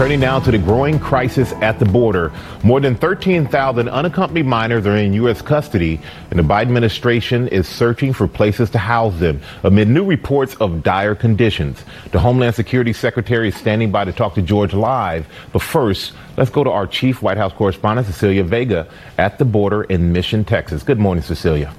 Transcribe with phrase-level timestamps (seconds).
[0.00, 2.32] Turning now to the growing crisis at the border.
[2.64, 5.42] More than 13,000 unaccompanied minors are in U.S.
[5.42, 10.54] custody, and the Biden administration is searching for places to house them amid new reports
[10.54, 11.84] of dire conditions.
[12.12, 15.26] The Homeland Security Secretary is standing by to talk to George live.
[15.52, 19.82] But first, let's go to our chief White House correspondent, Cecilia Vega, at the border
[19.82, 20.82] in Mission, Texas.
[20.82, 21.74] Good morning, Cecilia.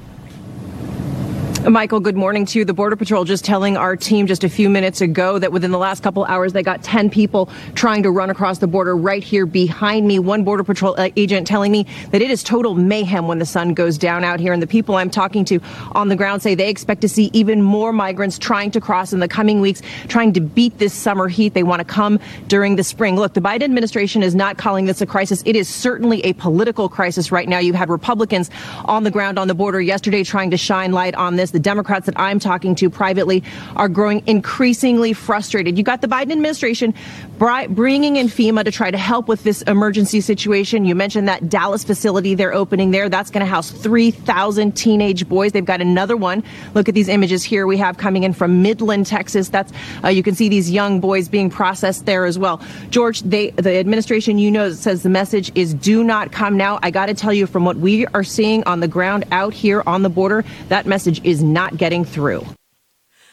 [1.70, 2.66] Michael, good morning to you.
[2.66, 5.78] The Border Patrol just telling our team just a few minutes ago that within the
[5.78, 9.46] last couple hours, they got 10 people trying to run across the border right here
[9.46, 10.18] behind me.
[10.18, 13.76] One Border Patrol uh, agent telling me that it is total mayhem when the sun
[13.76, 14.54] goes down out here.
[14.54, 15.60] And the people I'm talking to
[15.92, 19.20] on the ground say they expect to see even more migrants trying to cross in
[19.20, 21.54] the coming weeks, trying to beat this summer heat.
[21.54, 23.18] They want to come during the spring.
[23.18, 25.44] Look, the Biden administration is not calling this a crisis.
[25.46, 27.60] It is certainly a political crisis right now.
[27.60, 28.50] You had Republicans
[28.86, 31.51] on the ground on the border yesterday trying to shine light on this.
[31.52, 33.44] The Democrats that I'm talking to privately
[33.76, 35.78] are growing increasingly frustrated.
[35.78, 36.94] You got the Biden administration
[37.38, 40.86] bringing in FEMA to try to help with this emergency situation.
[40.86, 43.10] You mentioned that Dallas facility they're opening there.
[43.10, 45.52] That's going to house 3,000 teenage boys.
[45.52, 46.44] They've got another one.
[46.76, 49.50] Look at these images here we have coming in from Midland, Texas.
[49.50, 49.72] That's
[50.04, 52.62] uh, you can see these young boys being processed there as well.
[52.90, 56.80] George, they the administration you know says the message is do not come now.
[56.84, 59.84] I got to tell you from what we are seeing on the ground out here
[59.86, 62.46] on the border, that message is not getting through.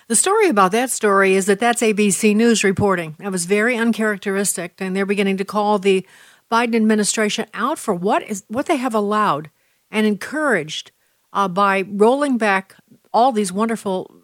[0.08, 3.14] The story about that story is that that's ABC News reporting.
[3.18, 6.06] That was very uncharacteristic, and they're beginning to call the
[6.50, 9.50] Biden administration out for what is what they have allowed
[9.90, 10.92] and encouraged
[11.32, 12.74] uh, by rolling back
[13.12, 14.22] all these wonderful,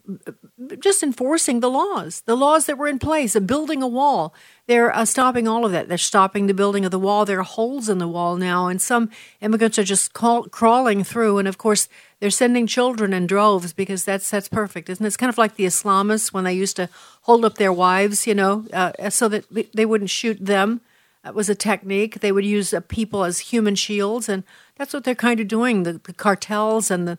[0.78, 4.34] just enforcing the laws, the laws that were in place, building a wall.
[4.66, 5.88] They're uh, stopping all of that.
[5.88, 7.24] They're stopping the building of the wall.
[7.24, 11.38] There are holes in the wall now, and some immigrants are just call, crawling through.
[11.38, 11.88] And of course,
[12.24, 15.08] they're sending children in droves because that's that's perfect, isn't it?
[15.08, 16.88] It's kind of like the Islamists when they used to
[17.20, 20.80] hold up their wives, you know, uh, so that they wouldn't shoot them.
[21.22, 22.20] That was a technique.
[22.20, 24.42] They would use uh, people as human shields, and
[24.76, 25.82] that's what they're kind of doing.
[25.82, 27.18] The, the cartels and the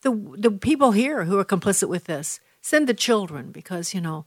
[0.00, 4.24] the the people here who are complicit with this send the children because you know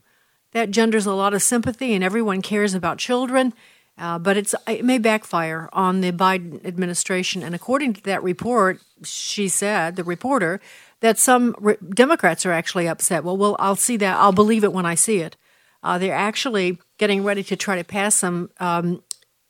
[0.52, 3.52] that genders a lot of sympathy and everyone cares about children.
[4.00, 7.42] Uh, but it's it may backfire on the Biden administration.
[7.42, 10.58] And according to that report, she said, the reporter,
[11.00, 13.24] that some re- Democrats are actually upset.
[13.24, 14.16] Well, well, I'll see that.
[14.16, 15.36] I'll believe it when I see it.
[15.82, 19.02] Uh, they're actually getting ready to try to pass some um,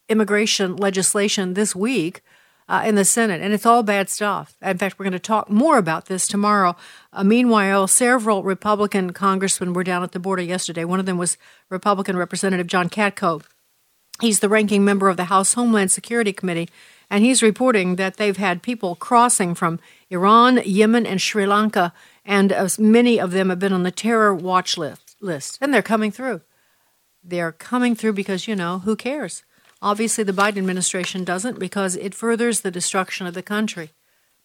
[0.08, 2.22] immigration legislation this week
[2.68, 4.56] uh, in the Senate, and it's all bad stuff.
[4.62, 6.76] In fact, we're going to talk more about this tomorrow.
[7.12, 10.84] Uh, meanwhile, several Republican congressmen were down at the border yesterday.
[10.84, 11.36] One of them was
[11.68, 13.42] Republican Representative John Katko.
[14.20, 16.68] He's the ranking member of the House Homeland Security Committee,
[17.08, 21.92] and he's reporting that they've had people crossing from Iran, Yemen, and Sri Lanka,
[22.24, 25.82] and uh, many of them have been on the terror watch list, list, and they're
[25.82, 26.42] coming through.
[27.24, 29.42] They're coming through because, you know, who cares?
[29.82, 33.90] Obviously, the Biden administration doesn't because it furthers the destruction of the country.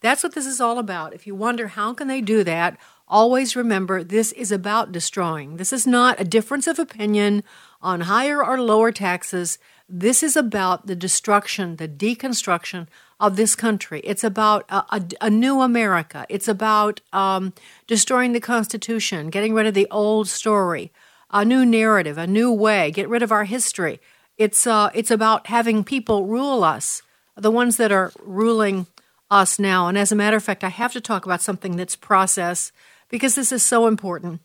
[0.01, 1.13] That's what this is all about.
[1.13, 5.57] If you wonder how can they do that, always remember this is about destroying.
[5.57, 7.43] This is not a difference of opinion
[7.85, 9.59] on higher or lower taxes.
[9.87, 12.87] This is about the destruction, the deconstruction
[13.20, 14.02] of this country.
[14.03, 16.26] It's about a, a, a new America.
[16.28, 17.53] It's about um,
[17.87, 20.91] destroying the Constitution, getting rid of the old story,
[21.29, 24.02] a new narrative, a new way, get rid of our history.
[24.38, 27.03] It's uh, it's about having people rule us,
[27.38, 28.88] the ones that are ruling
[29.29, 29.88] us now.
[29.88, 32.72] And as a matter of fact, I have to talk about something that's process
[33.09, 34.41] because this is so important.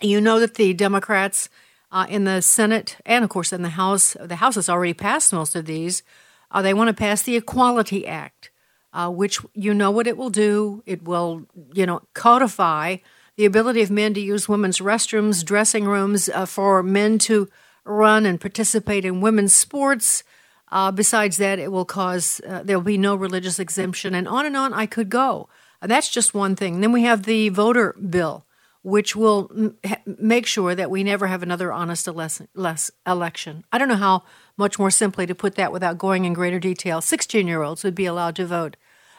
[0.00, 1.48] You know that the Democrats
[1.94, 5.32] uh, in the Senate and, of course, in the House, the House has already passed
[5.32, 6.02] most of these.
[6.50, 8.50] Uh, they want to pass the Equality Act,
[8.92, 10.82] uh, which you know what it will do.
[10.86, 12.96] It will, you know, codify
[13.36, 17.48] the ability of men to use women's restrooms, dressing rooms, uh, for men to
[17.84, 20.24] run and participate in women's sports.
[20.72, 24.46] Uh, besides that, it will cause, uh, there will be no religious exemption, and on
[24.46, 25.48] and on I could go.
[25.80, 26.80] That's just one thing.
[26.80, 28.46] Then we have the voter bill,
[28.84, 29.78] which will m-
[30.18, 33.64] make sure that we never have another honest election.
[33.72, 34.24] I don't know how
[34.58, 37.00] much more simply to put that without going in greater detail.
[37.00, 38.76] 16 year olds would be allowed to vote.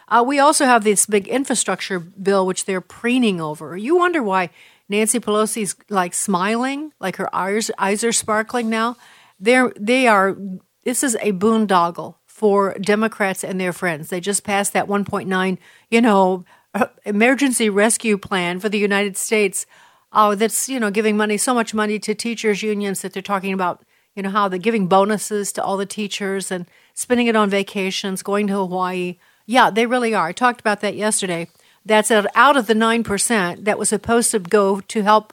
[0.08, 3.76] Uh, we also have this big infrastructure bill, which they're preening over.
[3.76, 4.50] You wonder why
[4.88, 8.96] Nancy Pelosi's like smiling, like her eyes, eyes are sparkling now.
[9.40, 10.36] They're, they are,
[10.84, 14.10] this is a boondoggle for Democrats and their friends.
[14.10, 15.58] They just passed that 1.9,
[15.90, 16.44] you know,
[16.76, 19.64] Uh, emergency rescue plan for the United States.
[20.12, 23.54] Oh, that's you know giving money so much money to teachers unions that they're talking
[23.54, 23.82] about
[24.14, 28.22] you know how they're giving bonuses to all the teachers and spending it on vacations,
[28.22, 29.16] going to Hawaii.
[29.46, 30.28] Yeah, they really are.
[30.28, 31.48] I talked about that yesterday.
[31.86, 35.32] That's out of the nine percent that was supposed to go to help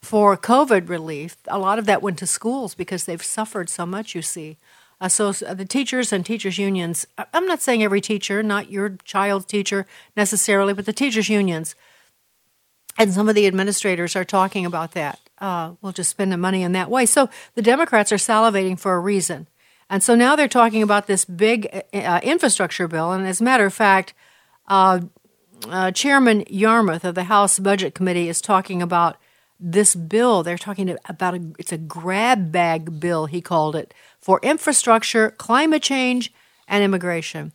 [0.00, 1.36] for COVID relief.
[1.46, 4.16] A lot of that went to schools because they've suffered so much.
[4.16, 4.58] You see,
[5.08, 9.46] so uh, the teachers and teachers unions, I'm not saying every teacher, not your child's
[9.46, 11.74] teacher necessarily, but the teachers unions
[12.98, 15.18] and some of the administrators are talking about that.
[15.38, 17.06] Uh, we'll just spend the money in that way.
[17.06, 19.48] So the Democrats are salivating for a reason.
[19.90, 23.12] And so now they're talking about this big uh, uh infrastructure bill.
[23.12, 24.14] And as a matter of fact,
[24.68, 25.00] uh,
[25.94, 29.16] Chairman Yarmuth of the House Budget Committee is talking about
[29.62, 30.42] this bill.
[30.42, 35.82] They're talking about a, it's a grab bag bill, he called it, for infrastructure, climate
[35.82, 36.32] change,
[36.66, 37.52] and immigration.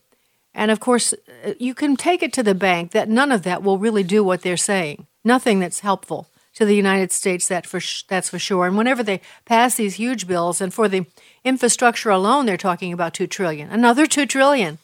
[0.54, 3.62] And of course, uh, you can take it to the bank that none of that
[3.62, 5.06] will really do what they're saying.
[5.24, 8.66] Nothing that's helpful to the United States, that for sh- that's for sure.
[8.66, 11.06] And whenever they pass these huge bills, and for the
[11.44, 14.80] infrastructure alone, they're talking about two trillion, another two trillion.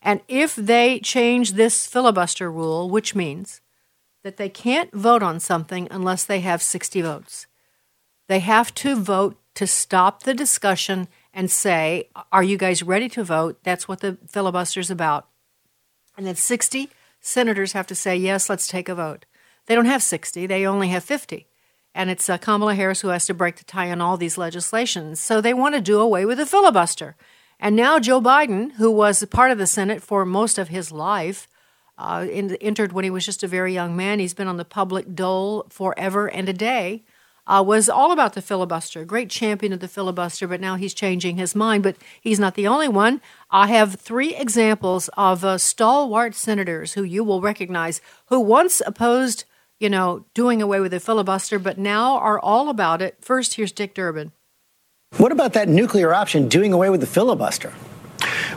[0.00, 3.60] And if they change this filibuster rule, which means
[4.22, 7.46] that they can't vote on something unless they have 60 votes,
[8.26, 13.24] they have to vote to stop the discussion and say, Are you guys ready to
[13.24, 13.58] vote?
[13.62, 15.28] That's what the filibuster's about.
[16.16, 19.24] And then 60 senators have to say, Yes, let's take a vote.
[19.66, 21.46] They don't have 60, they only have 50.
[21.94, 25.20] And it's uh, Kamala Harris who has to break the tie on all these legislations.
[25.20, 27.16] So they want to do away with the filibuster.
[27.58, 31.48] And now Joe Biden, who was part of the Senate for most of his life,
[31.98, 34.18] uh, in, entered when he was just a very young man.
[34.18, 37.04] He's been on the public dole forever and a day
[37.48, 41.36] uh, was all about the filibuster, great champion of the filibuster, but now he's changing
[41.36, 41.82] his mind.
[41.82, 43.20] But he's not the only one.
[43.50, 49.44] I have three examples of uh, stalwart senators who you will recognize who once opposed,
[49.80, 53.16] you know, doing away with the filibuster, but now are all about it.
[53.22, 54.32] First, here's Dick Durbin.
[55.16, 57.72] What about that nuclear option, doing away with the filibuster?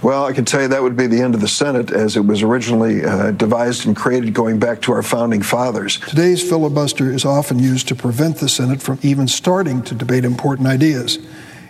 [0.01, 2.25] Well, I can tell you that would be the end of the Senate as it
[2.25, 5.99] was originally uh, devised and created going back to our founding fathers.
[5.99, 10.67] Today's filibuster is often used to prevent the Senate from even starting to debate important
[10.67, 11.19] ideas.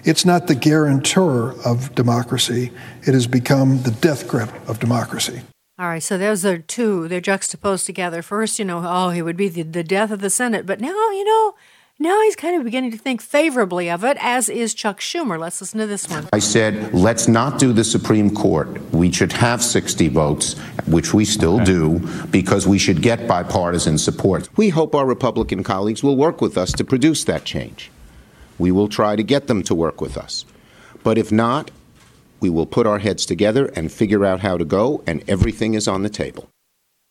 [0.06, 2.72] It's not the guarantor of democracy,
[3.06, 5.42] it has become the death grip of democracy.
[5.78, 7.10] All right, so those are two.
[7.10, 8.22] They're juxtaposed together.
[8.22, 10.66] First, you know, oh, it would be the, the death of the Senate.
[10.66, 11.56] But now, you know,
[12.02, 15.40] now he's kind of beginning to think favorably of it, as is Chuck Schumer.
[15.40, 16.28] Let's listen to this one.
[16.34, 18.68] I said, let's not do the Supreme Court.
[18.92, 20.58] We should have 60 votes,
[20.88, 21.66] which we still okay.
[21.66, 22.00] do,
[22.32, 24.50] because we should get bipartisan support.
[24.58, 27.92] We hope our Republican colleagues will work with us to produce that change.
[28.58, 30.46] We will try to get them to work with us.
[31.04, 31.72] But if not,
[32.40, 35.88] we will put our heads together and figure out how to go, and everything is
[35.88, 36.51] on the table.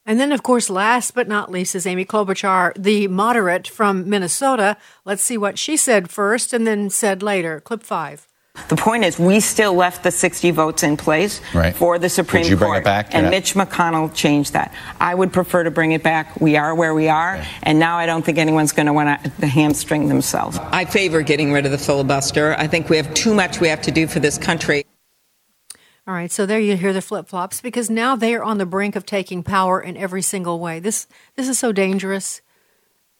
[0.06, 4.76] And then, of course, last but not least is Amy Klobuchar, the moderate from Minnesota.
[5.04, 7.60] Let's see what she said first and then said later.
[7.60, 8.26] Clip five.
[8.68, 11.74] The point is, we still left the 60 votes in place right.
[11.74, 12.70] for the Supreme Would you Court.
[12.70, 13.14] Bring it back?
[13.14, 14.74] And Mitch McConnell changed that.
[15.00, 16.40] I would prefer to bring it back.
[16.40, 17.48] We are where we are, okay.
[17.62, 20.58] and now I don't think anyone's going to want to hamstring themselves.
[20.58, 22.54] I favor getting rid of the filibuster.
[22.58, 24.84] I think we have too much we have to do for this country.
[26.10, 28.66] All right, so there you hear the flip flops because now they are on the
[28.66, 30.80] brink of taking power in every single way.
[30.80, 32.40] This this is so dangerous.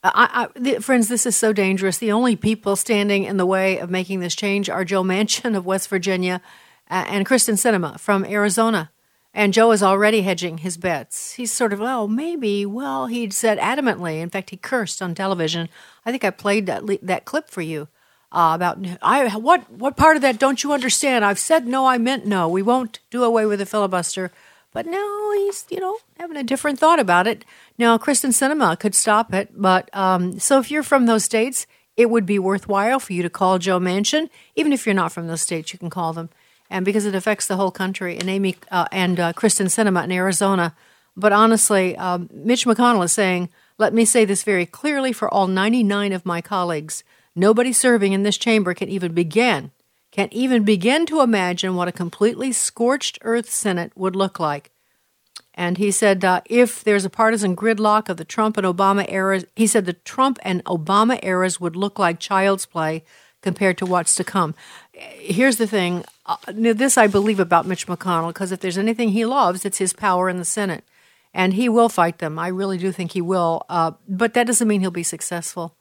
[0.03, 1.99] I, I, the, friends, this is so dangerous.
[1.99, 5.65] The only people standing in the way of making this change are Joe Manchin of
[5.65, 6.43] West Virginia
[6.91, 8.91] uh, and Kyrsten Sinema from Arizona.
[9.33, 11.35] And Joe is already hedging his bets.
[11.35, 12.67] He's sort of, oh, maybe.
[12.67, 14.21] Well, he said adamantly.
[14.21, 15.69] In fact, he cursed on television.
[16.05, 17.87] I think I played that that clip for you
[18.33, 21.25] uh, about I what what part of that don't you understand?
[21.25, 22.49] I've said no, I meant no.
[22.49, 24.31] We won't do away with the filibuster.
[24.73, 27.45] But now he's, you know, having a different thought about it.
[27.77, 32.09] Now, Kyrsten Sinema could stop it, but um, so if you're from those states, it
[32.09, 34.31] would be worthwhile for you to call Joe Manchin.
[34.55, 36.31] Even if you're not from those states, you can call them,
[36.71, 38.17] and because it affects the whole country.
[38.17, 40.77] And Amy uh, and uh, Kyrsten Sinema in Arizona.
[41.17, 45.49] But honestly, um, Mitch McConnell is saying, "Let me say this very clearly for all
[45.49, 47.03] 99 of my colleagues."
[47.41, 49.71] Nobody serving in this chamber can even begin,
[50.13, 54.73] can't even begin to imagine what a completely scorched earth Senate would look like.
[55.55, 59.47] And he said uh, if there's a partisan gridlock of the Trump and Obama eras,
[59.57, 63.05] he said the Trump and Obama eras would look like child's play
[63.41, 64.55] compared to what's to come.
[64.93, 69.25] Here's the thing uh, this I believe about Mitch McConnell, because if there's anything he
[69.25, 70.85] loves, it's his power in the Senate.
[71.33, 72.39] And he will fight them.
[72.39, 73.65] I really do think he will.
[73.71, 75.75] Uh, but that doesn't mean he'll be successful.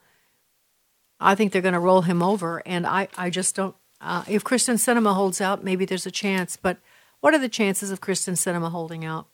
[1.19, 2.61] I think they're going to roll him over.
[2.65, 3.75] And I, I just don't.
[4.01, 6.55] Uh, if Kyrsten Sinema holds out, maybe there's a chance.
[6.55, 6.77] But
[7.19, 9.27] what are the chances of Kyrsten Sinema holding out?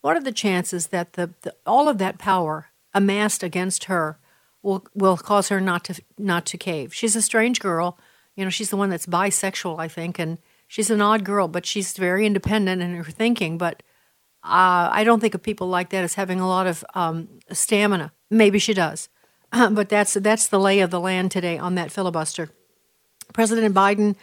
[0.00, 4.18] What are the chances that the, the all of that power amassed against her
[4.62, 6.92] will will cause her not to not to cave?
[6.92, 7.98] She's a strange girl.
[8.36, 11.64] You know, she's the one that's bisexual, I think, and she's an odd girl, but
[11.64, 13.56] she's very independent in her thinking.
[13.56, 13.82] But
[14.42, 18.12] uh, I don't think of people like that as having a lot of um, stamina.
[18.30, 19.08] Maybe she does,
[19.70, 22.50] but that's that's the lay of the land today on that filibuster.
[23.32, 24.16] President Biden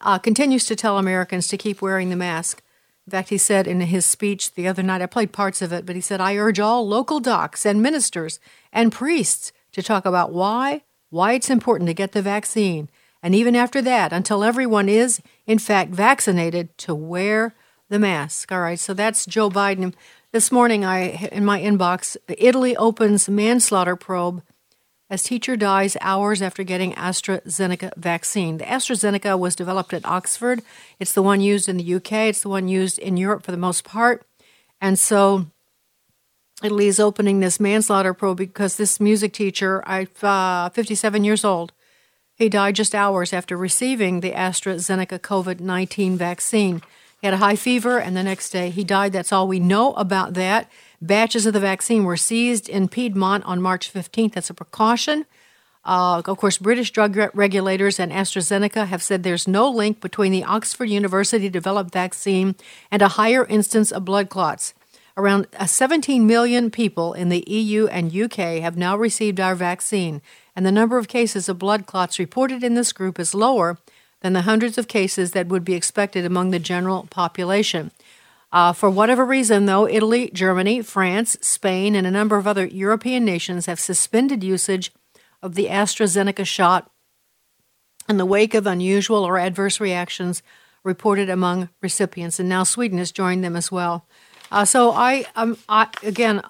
[0.00, 2.62] uh, continues to tell Americans to keep wearing the mask.
[3.06, 5.86] In fact, he said in his speech the other night, I played parts of it,
[5.86, 8.38] but he said, I urge all local docs and ministers
[8.72, 12.90] and priests to talk about why, why it's important to get the vaccine.
[13.22, 17.54] And even after that, until everyone is, in fact, vaccinated, to wear
[17.88, 18.52] the mask.
[18.52, 19.94] All right, so that's Joe Biden.
[20.30, 24.42] This morning, I in my inbox, Italy opens manslaughter probe
[25.10, 28.58] as teacher dies hours after getting AstraZeneca vaccine.
[28.58, 30.62] The AstraZeneca was developed at Oxford.
[30.98, 32.12] It's the one used in the UK.
[32.12, 34.26] It's the one used in Europe for the most part.
[34.80, 35.46] And so
[36.62, 41.72] Italy is opening this manslaughter probe because this music teacher, I uh, 57 years old,
[42.34, 46.82] he died just hours after receiving the AstraZeneca COVID 19 vaccine.
[47.20, 49.12] He had a high fever, and the next day he died.
[49.12, 50.70] That's all we know about that.
[51.00, 54.32] Batches of the vaccine were seized in Piedmont on March 15th.
[54.32, 55.26] That's a precaution.
[55.84, 60.44] Uh, of course, British drug regulators and AstraZeneca have said there's no link between the
[60.44, 62.56] Oxford University developed vaccine
[62.90, 64.74] and a higher instance of blood clots.
[65.16, 70.20] Around uh, 17 million people in the EU and UK have now received our vaccine,
[70.54, 73.78] and the number of cases of blood clots reported in this group is lower
[74.20, 77.92] than the hundreds of cases that would be expected among the general population.
[78.50, 83.24] Uh, for whatever reason, though, Italy, Germany, France, Spain, and a number of other European
[83.24, 84.90] nations have suspended usage
[85.42, 86.90] of the AstraZeneca shot
[88.08, 90.42] in the wake of unusual or adverse reactions
[90.82, 92.40] reported among recipients.
[92.40, 94.06] And now Sweden has joined them as well.
[94.50, 96.40] Uh, so I, um, I, again,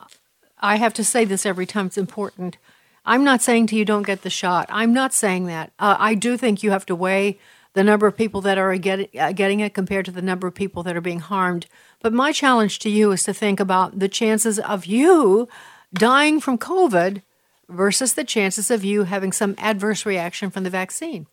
[0.60, 2.58] I have to say this every time it's important.
[3.04, 4.66] I'm not saying to you don't get the shot.
[4.70, 5.72] I'm not saying that.
[5.78, 7.38] Uh, I do think you have to weigh
[7.72, 10.54] the number of people that are get, uh, getting it compared to the number of
[10.54, 11.66] people that are being harmed.
[12.00, 15.48] But my challenge to you is to think about the chances of you
[15.92, 17.22] dying from COVID
[17.68, 21.26] versus the chances of you having some adverse reaction from the vaccine.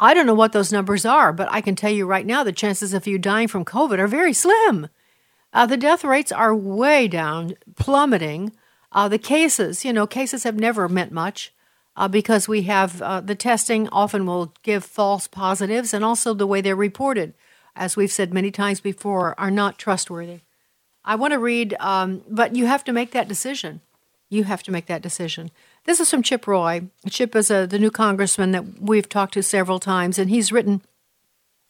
[0.00, 2.52] I don't know what those numbers are, but I can tell you right now the
[2.52, 4.88] chances of you dying from COVID are very slim.
[5.52, 8.52] Uh, the death rates are way down, plummeting.
[8.90, 11.52] Uh, the cases, you know, cases have never meant much
[11.96, 16.46] uh, because we have uh, the testing often will give false positives and also the
[16.46, 17.34] way they're reported,
[17.74, 20.40] as we've said many times before, are not trustworthy.
[21.04, 23.80] I want to read, um, but you have to make that decision.
[24.28, 25.50] You have to make that decision.
[25.84, 26.88] This is from Chip Roy.
[27.10, 30.82] Chip is a, the new congressman that we've talked to several times, and he's written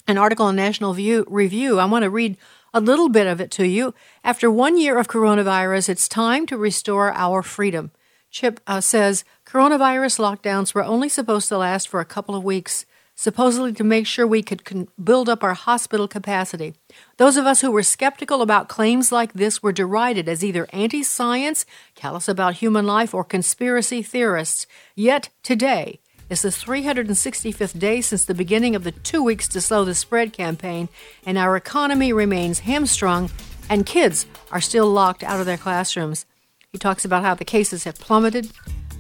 [0.06, 1.78] an article in National View, Review.
[1.78, 2.36] I want to read
[2.74, 3.94] a little bit of it to you.
[4.24, 7.90] After one year of coronavirus, it's time to restore our freedom.
[8.30, 12.86] Chip uh, says coronavirus lockdowns were only supposed to last for a couple of weeks,
[13.22, 16.74] supposedly to make sure we could con- build up our hospital capacity.
[17.18, 21.04] Those of us who were skeptical about claims like this were derided as either anti
[21.04, 21.64] science,
[21.94, 24.66] callous about human life, or conspiracy theorists.
[24.96, 26.00] Yet today,
[26.30, 30.32] is the 365th day since the beginning of the Two Weeks to Slow the Spread
[30.32, 30.88] campaign,
[31.24, 33.30] and our economy remains hamstrung,
[33.70, 36.26] and kids are still locked out of their classrooms.
[36.72, 38.50] He talks about how the cases have plummeted.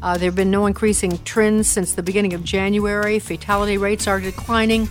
[0.02, 3.18] Uh, there have been no increasing trends since the beginning of January.
[3.18, 4.88] Fatality rates are declining.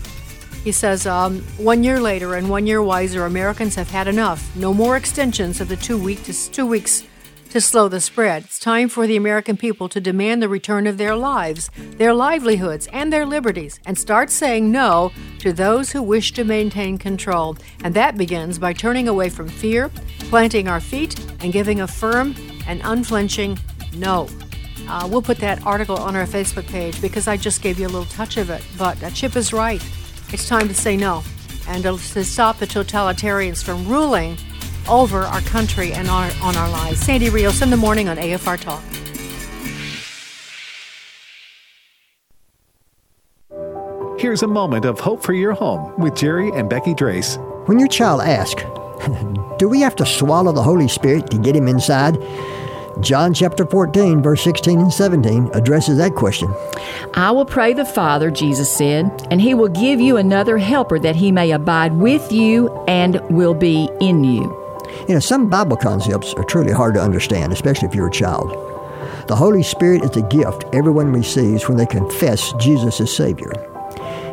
[0.64, 4.56] He says, um, one year later and one year wiser, Americans have had enough.
[4.56, 7.04] No more extensions of the two, week to, two weeks
[7.50, 8.46] to slow the spread.
[8.46, 12.88] It's time for the American people to demand the return of their lives, their livelihoods,
[12.94, 17.58] and their liberties, and start saying no to those who wish to maintain control.
[17.84, 19.92] And that begins by turning away from fear,
[20.30, 22.36] planting our feet, and giving a firm
[22.68, 23.60] and unflinching
[23.96, 24.30] no.
[24.88, 27.90] Uh, we'll put that article on our Facebook page because I just gave you a
[27.90, 28.64] little touch of it.
[28.78, 29.84] But uh, Chip is right.
[30.32, 31.24] It's time to say no
[31.68, 34.38] and to, to stop the totalitarians from ruling
[34.90, 37.00] over our country and our, on our lives.
[37.00, 38.84] Sandy Rios in the morning on AFR Talk.
[44.20, 47.38] Here's a moment of hope for your home with Jerry and Becky Drace.
[47.68, 48.64] When your child asks,
[49.58, 52.18] Do we have to swallow the Holy Spirit to get him inside?
[53.00, 56.54] John chapter 14, verse 16 and 17 addresses that question.
[57.14, 61.16] I will pray the Father, Jesus said, and he will give you another helper that
[61.16, 64.58] he may abide with you and will be in you.
[65.08, 68.52] You know, some Bible concepts are truly hard to understand, especially if you're a child.
[69.28, 73.52] The Holy Spirit is a gift everyone receives when they confess Jesus as Savior.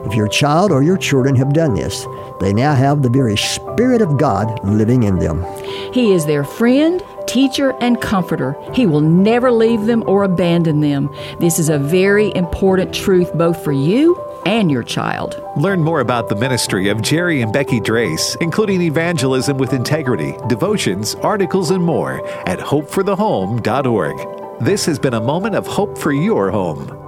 [0.04, 2.06] If your child or your children have done this,
[2.40, 5.44] they now have the very Spirit of God living in them.
[5.92, 8.56] He is their friend, teacher, and comforter.
[8.72, 11.14] He will never leave them or abandon them.
[11.38, 15.40] This is a very important truth both for you and your child.
[15.56, 21.14] Learn more about the ministry of Jerry and Becky Drace, including evangelism with integrity, devotions,
[21.16, 24.64] articles, and more at hopeforthehome.org.
[24.64, 27.07] This has been a moment of hope for your home.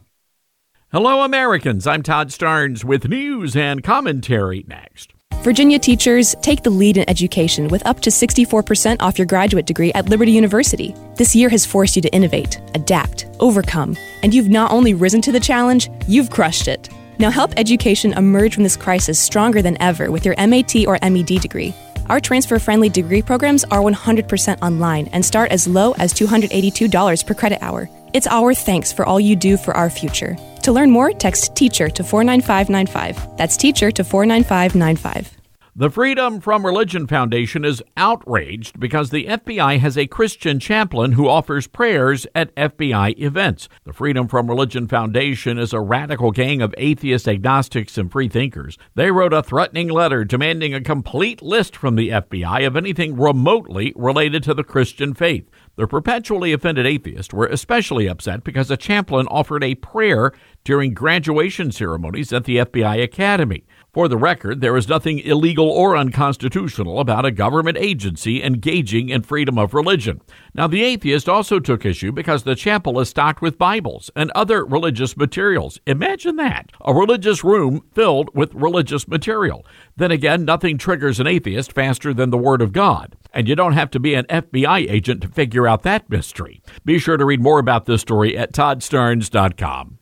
[0.93, 1.87] Hello, Americans.
[1.87, 5.13] I'm Todd Starnes with news and commentary next.
[5.35, 9.93] Virginia teachers take the lead in education with up to 64% off your graduate degree
[9.93, 10.93] at Liberty University.
[11.15, 15.31] This year has forced you to innovate, adapt, overcome, and you've not only risen to
[15.31, 16.89] the challenge, you've crushed it.
[17.19, 21.39] Now help education emerge from this crisis stronger than ever with your MAT or MED
[21.39, 21.73] degree.
[22.09, 27.33] Our transfer friendly degree programs are 100% online and start as low as $282 per
[27.33, 27.89] credit hour.
[28.11, 30.35] It's our thanks for all you do for our future.
[30.63, 33.37] To learn more, text teacher to 49595.
[33.37, 35.41] That's teacher to 49595.
[35.73, 41.29] The Freedom from Religion Foundation is outraged because the FBI has a Christian chaplain who
[41.29, 43.69] offers prayers at FBI events.
[43.85, 48.77] The Freedom from Religion Foundation is a radical gang of atheists, agnostics, and freethinkers.
[48.95, 53.93] They wrote a threatening letter demanding a complete list from the FBI of anything remotely
[53.95, 55.49] related to the Christian faith.
[55.77, 61.71] The perpetually offended atheists were especially upset because a chaplain offered a prayer during graduation
[61.71, 63.63] ceremonies at the FBI Academy.
[63.93, 69.23] For the record, there is nothing illegal or unconstitutional about a government agency engaging in
[69.23, 70.21] freedom of religion.
[70.53, 74.63] Now, the atheist also took issue because the chapel is stocked with Bibles and other
[74.63, 75.79] religious materials.
[75.87, 79.65] Imagine that a religious room filled with religious material.
[79.97, 83.17] Then again, nothing triggers an atheist faster than the Word of God.
[83.33, 86.61] And you don't have to be an FBI agent to figure out that mystery.
[86.83, 89.99] Be sure to read more about this story at toddstarnes.com.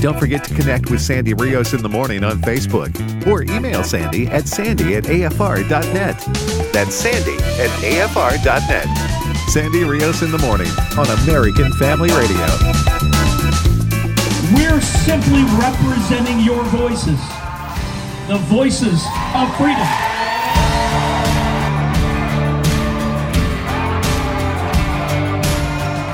[0.00, 4.26] Don't forget to connect with Sandy Rios in the morning on Facebook or email Sandy
[4.28, 6.16] at sandy at afr.net.
[6.72, 9.20] That's sandy at afr.net.
[9.48, 12.46] Sandy Rios in the morning on American Family Radio.
[14.54, 17.20] We're simply representing your voices,
[18.30, 19.90] the voices of freedom.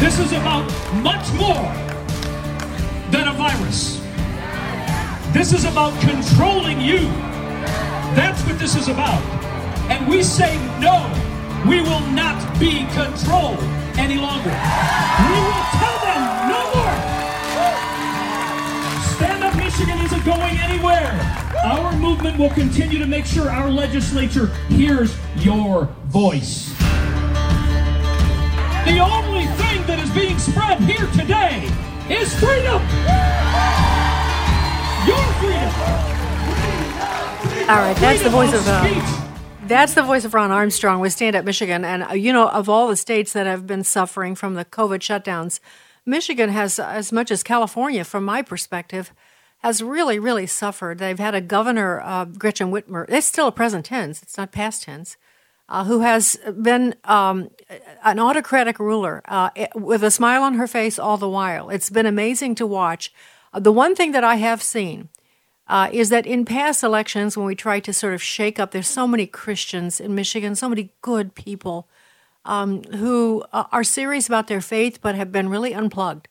[0.01, 0.65] This is about
[1.03, 1.71] much more
[3.11, 4.01] than a virus.
[5.35, 7.01] This is about controlling you.
[8.17, 9.23] That's what this is about.
[9.91, 10.97] And we say no,
[11.69, 13.61] we will not be controlled
[13.99, 14.57] any longer.
[15.29, 16.46] We will tell them
[21.67, 26.73] Our movement will continue to make sure our legislature hears your voice.
[28.85, 31.69] The only thing that is being spread here today
[32.09, 32.81] is freedom.
[35.09, 35.73] Your freedom.
[37.69, 41.35] All right, that's the voice of uh, that's the voice of Ron Armstrong with Stand
[41.35, 44.55] Up Michigan, and uh, you know of all the states that have been suffering from
[44.55, 45.59] the COVID shutdowns,
[46.05, 49.13] Michigan has as much as California, from my perspective,
[49.59, 50.99] has really really suffered.
[50.99, 53.07] They've had a governor, uh, Gretchen Whitmer.
[53.09, 55.17] It's still a present tense; it's not past tense.
[55.69, 57.51] Uh, who has been um,
[58.05, 61.71] an autocratic ruler uh, with a smile on her face all the while.
[61.71, 63.13] It's been amazing to watch.
[63.53, 65.09] Uh, the one thing that I have seen
[65.67, 68.87] uh, is that in past elections, when we try to sort of shake up, there's
[68.87, 71.89] so many Christians in Michigan, so many good people
[72.45, 76.29] um, who uh, are serious about their faith but have been really unplugged.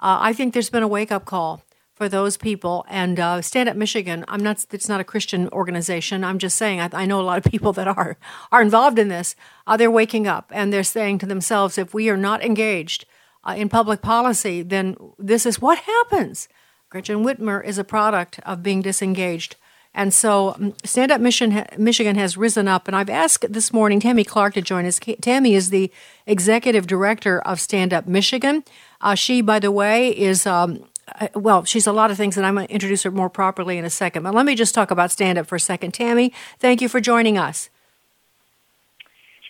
[0.00, 1.62] Uh, I think there's been a wake up call
[2.02, 2.84] for those people.
[2.88, 4.66] And uh, Stand Up Michigan, I'm not.
[4.72, 6.24] It's not a Christian organization.
[6.24, 6.80] I'm just saying.
[6.80, 8.16] I, I know a lot of people that are
[8.50, 9.36] are involved in this.
[9.68, 13.04] Uh, they're waking up and they're saying to themselves, if we are not engaged
[13.44, 16.48] uh, in public policy, then this is what happens.
[16.90, 19.54] Gretchen Whitmer is a product of being disengaged.
[19.94, 22.88] And so um, Stand Up Michigan has risen up.
[22.88, 24.98] And I've asked this morning Tammy Clark to join us.
[25.20, 25.92] Tammy is the
[26.26, 28.64] executive director of Stand Up Michigan.
[29.00, 32.46] Uh, she, by the way, is um, uh, well, she's a lot of things, and
[32.46, 34.22] I'm going to introduce her more properly in a second.
[34.22, 35.92] But let me just talk about stand up for a second.
[35.92, 37.70] Tammy, thank you for joining us.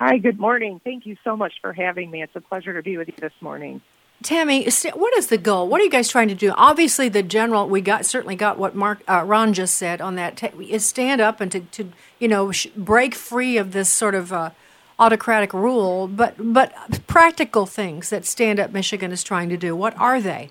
[0.01, 0.81] Hi, good morning.
[0.83, 2.23] Thank you so much for having me.
[2.23, 3.81] It's a pleasure to be with you this morning.
[4.23, 5.69] Tammy, what is the goal?
[5.69, 6.53] What are you guys trying to do?
[6.57, 10.43] Obviously, the general we got certainly got what Mark uh, Ron just said on that
[10.61, 14.33] is stand up and to, to you know sh- break free of this sort of
[14.33, 14.51] uh,
[14.99, 16.07] autocratic rule.
[16.07, 16.73] But but
[17.07, 19.75] practical things that Stand Up Michigan is trying to do.
[19.75, 20.51] What are they?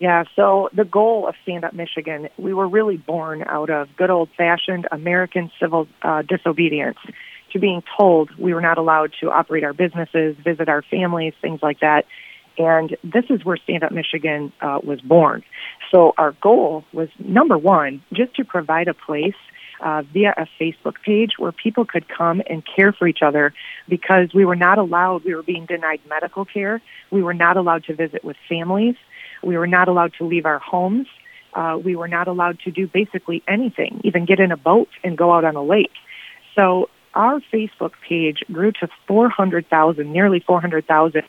[0.00, 4.08] Yeah, so the goal of Stand Up Michigan, we were really born out of good
[4.08, 6.96] old fashioned American civil uh, disobedience
[7.52, 11.60] to being told we were not allowed to operate our businesses, visit our families, things
[11.62, 12.06] like that.
[12.56, 15.44] And this is where Stand Up Michigan uh, was born.
[15.90, 19.34] So our goal was number one, just to provide a place
[19.82, 23.52] uh, via a Facebook page where people could come and care for each other
[23.88, 26.80] because we were not allowed, we were being denied medical care.
[27.10, 28.96] We were not allowed to visit with families.
[29.42, 31.06] We were not allowed to leave our homes.
[31.54, 35.18] Uh, we were not allowed to do basically anything, even get in a boat and
[35.18, 35.92] go out on a lake.
[36.54, 41.22] So our Facebook page grew to 400,000, nearly 400,000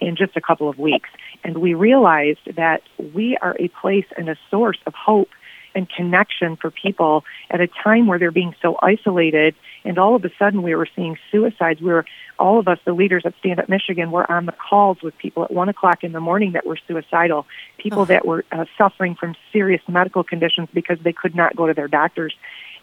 [0.00, 1.10] in just a couple of weeks.
[1.44, 2.82] And we realized that
[3.14, 5.28] we are a place and a source of hope
[5.74, 9.54] and connection for people at a time where they're being so isolated.
[9.86, 11.80] And all of a sudden, we were seeing suicides.
[11.80, 12.04] We were
[12.40, 15.44] all of us, the leaders at Stand Up Michigan, were on the calls with people
[15.44, 17.46] at one o'clock in the morning that were suicidal,
[17.78, 18.04] people oh.
[18.06, 21.86] that were uh, suffering from serious medical conditions because they could not go to their
[21.86, 22.34] doctors.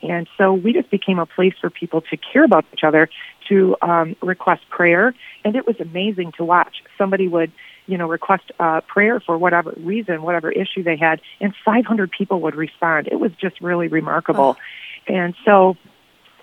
[0.01, 3.09] And so we just became a place for people to care about each other,
[3.49, 5.13] to um, request prayer.
[5.43, 6.83] And it was amazing to watch.
[6.97, 7.51] Somebody would,
[7.85, 12.39] you know, request uh, prayer for whatever reason, whatever issue they had, and 500 people
[12.41, 13.09] would respond.
[13.11, 14.57] It was just really remarkable.
[14.57, 15.13] Oh.
[15.13, 15.75] And so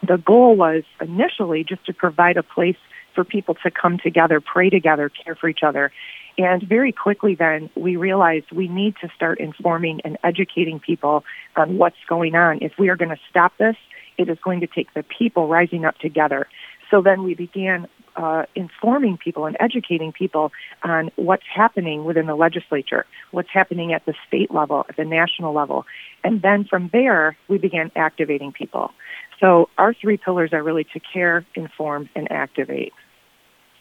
[0.03, 2.77] the goal was initially just to provide a place
[3.15, 5.93] for people to come together, pray together, care for each other.
[6.39, 11.25] And very quickly then we realized we need to start informing and educating people
[11.57, 12.59] on what's going on.
[12.63, 13.77] If we are going to stop this,
[14.17, 16.47] it is going to take the people rising up together.
[16.91, 22.35] So then we began uh, informing people and educating people on what's happening within the
[22.35, 25.87] legislature, what's happening at the state level, at the national level.
[26.25, 28.93] And then from there, we began activating people.
[29.41, 32.93] So our three pillars are really to care, inform, and activate.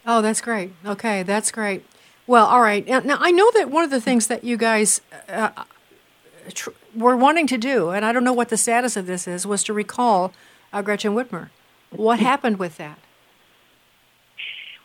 [0.06, 0.72] Oh, that's great.
[0.86, 1.86] Okay, that's great.
[2.26, 2.88] Well, all right.
[2.88, 5.50] Now, I know that one of the things that you guys uh,
[6.54, 9.45] tr- were wanting to do, and I don't know what the status of this is,
[9.45, 10.32] was to recall
[10.72, 11.50] uh, Gretchen Whitmer.
[11.89, 13.00] What happened with that?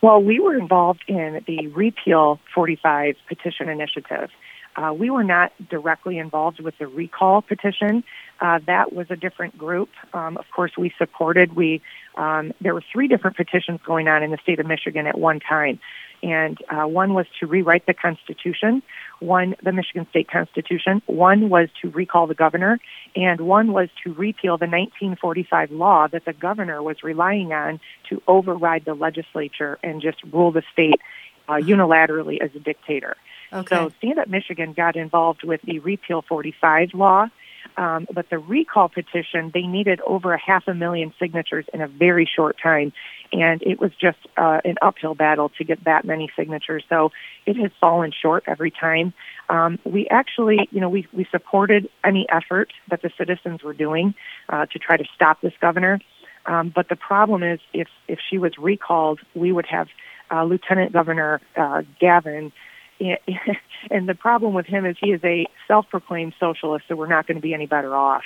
[0.02, 4.30] Well, we were involved in the Repeal 45 petition initiative.
[4.76, 8.02] Uh, we were not directly involved with the recall petition.
[8.40, 9.88] Uh, that was a different group.
[10.12, 11.54] Um, of course, we supported.
[11.54, 11.80] We
[12.16, 15.40] um, there were three different petitions going on in the state of Michigan at one
[15.40, 15.78] time,
[16.22, 18.82] and uh, one was to rewrite the Constitution,
[19.20, 22.80] one the Michigan State Constitution, one was to recall the governor,
[23.14, 28.22] and one was to repeal the 1945 law that the governor was relying on to
[28.26, 31.00] override the legislature and just rule the state
[31.48, 33.16] uh, unilaterally as a dictator.
[33.54, 33.76] Okay.
[33.76, 37.28] So Stand Up Michigan got involved with the Repeal 45 law,
[37.76, 41.86] um, but the recall petition, they needed over a half a million signatures in a
[41.86, 42.92] very short time.
[43.32, 46.84] And it was just uh, an uphill battle to get that many signatures.
[46.88, 47.12] So
[47.46, 49.12] it has fallen short every time.
[49.48, 54.14] Um, we actually, you know, we, we supported any effort that the citizens were doing
[54.48, 56.00] uh, to try to stop this governor.
[56.46, 59.88] Um, but the problem is, if if she was recalled, we would have
[60.30, 62.52] uh, Lieutenant Governor uh, Gavin
[63.90, 67.36] and the problem with him is he is a self-proclaimed socialist, so we're not going
[67.36, 68.22] to be any better off.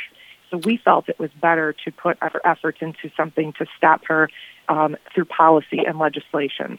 [0.50, 4.31] So we felt it was better to put our efforts into something to stop her
[4.68, 6.78] um, through policy and legislation.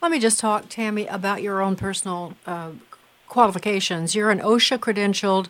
[0.00, 2.70] Let me just talk, Tammy, about your own personal uh,
[3.28, 4.14] qualifications.
[4.14, 5.48] You're an OSHA credentialed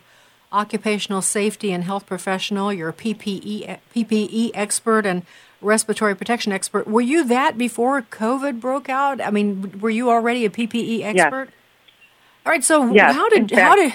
[0.50, 2.72] occupational safety and health professional.
[2.72, 5.24] You're a PPE PPE expert and
[5.60, 6.86] respiratory protection expert.
[6.86, 9.20] Were you that before COVID broke out?
[9.20, 11.46] I mean, were you already a PPE expert?
[11.46, 11.54] Yes.
[12.48, 12.64] All right.
[12.64, 13.92] So yes, how did fact, how did?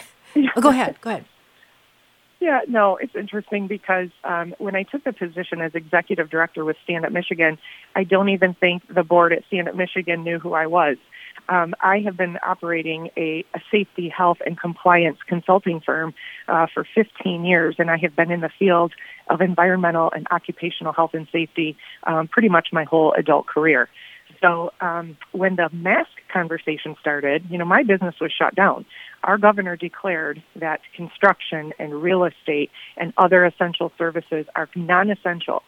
[0.55, 1.01] Oh, go ahead.
[1.01, 1.25] Go ahead.
[2.39, 6.75] Yeah, no, it's interesting because um, when I took the position as executive director with
[6.83, 7.57] Stand Up Michigan,
[7.95, 10.97] I don't even think the board at Stand Up Michigan knew who I was.
[11.47, 16.13] Um, I have been operating a, a, safety, health, and compliance consulting firm
[16.49, 18.91] uh, for 15 years, and I have been in the field
[19.29, 23.87] of environmental and occupational health and safety um, pretty much my whole adult career.
[24.41, 28.85] So um, when the mask conversation started, you know, my business was shut down.
[29.23, 35.63] Our governor declared that construction and real estate and other essential services are non-essential.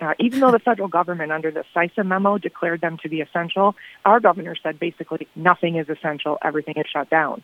[0.00, 3.74] Uh, even though the federal government, under the CISA memo, declared them to be essential,
[4.04, 7.42] our governor said basically nothing is essential, everything is shut down.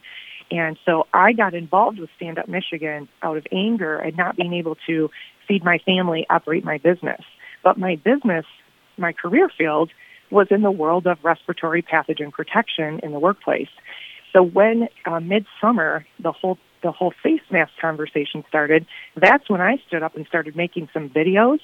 [0.51, 4.55] And so I got involved with Stand Up Michigan out of anger at not being
[4.55, 5.11] able to
[5.47, 7.21] feed my family, operate my business.
[7.63, 8.47] But my business,
[8.97, 9.91] my career field,
[10.31, 13.69] was in the world of respiratory pathogen protection in the workplace.
[14.33, 18.87] So when uh, midsummer the whole the whole face mask conversation started,
[19.17, 21.59] that's when I stood up and started making some videos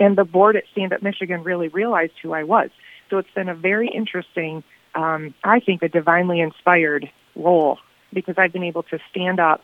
[0.00, 2.70] and the board at Stand Up Michigan really realized who I was.
[3.10, 7.78] So it's been a very interesting, um, I think, a divinely inspired role
[8.12, 9.62] because I've been able to stand up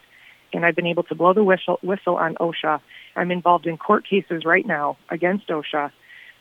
[0.52, 2.80] and I've been able to blow the whistle, whistle on OSHA.
[3.16, 5.90] I'm involved in court cases right now against OSHA,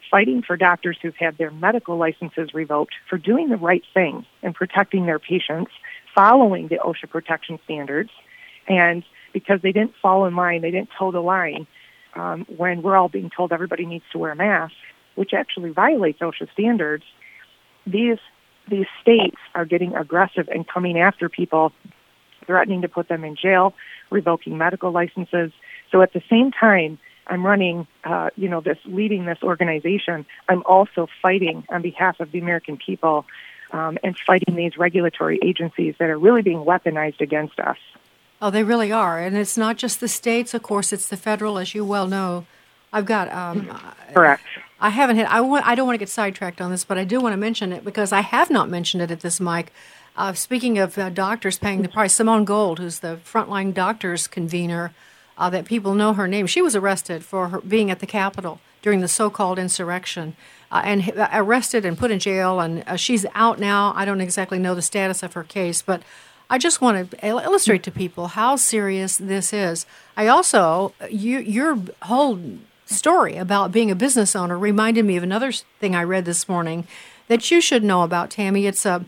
[0.09, 4.53] fighting for doctors who've had their medical licenses revoked for doing the right thing and
[4.55, 5.71] protecting their patients,
[6.13, 8.11] following the OSHA protection standards.
[8.67, 11.67] And because they didn't fall in line, they didn't toe the line,
[12.15, 14.73] um, when we're all being told everybody needs to wear a mask,
[15.15, 17.03] which actually violates OSHA standards,
[17.85, 18.17] these
[18.67, 21.71] these states are getting aggressive and coming after people,
[22.47, 23.75] threatening to put them in jail,
[24.09, 25.51] revoking medical licenses.
[25.91, 30.25] So at the same time, I'm running, uh, you know, this leading this organization.
[30.47, 33.25] I'm also fighting on behalf of the American people
[33.71, 37.77] um, and fighting these regulatory agencies that are really being weaponized against us.
[38.41, 40.53] Oh, they really are, and it's not just the states.
[40.53, 42.45] Of course, it's the federal, as you well know.
[42.91, 43.67] I've got um,
[44.13, 44.43] correct.
[44.79, 45.27] I haven't had.
[45.27, 45.65] I want.
[45.65, 47.83] I don't want to get sidetracked on this, but I do want to mention it
[47.83, 49.71] because I have not mentioned it at this mic.
[50.17, 54.93] Uh, speaking of uh, doctors paying the price, Simone Gold, who's the frontline doctors convener,
[55.37, 56.47] uh, that people know her name.
[56.47, 60.35] She was arrested for her being at the Capitol during the so-called insurrection,
[60.71, 62.59] uh, and uh, arrested and put in jail.
[62.59, 63.93] And uh, she's out now.
[63.95, 66.03] I don't exactly know the status of her case, but
[66.49, 69.87] I just want to illustrate to people how serious this is.
[70.15, 72.39] I also, you, your whole
[72.85, 76.87] story about being a business owner reminded me of another thing I read this morning
[77.27, 78.67] that you should know about, Tammy.
[78.67, 79.05] It's a,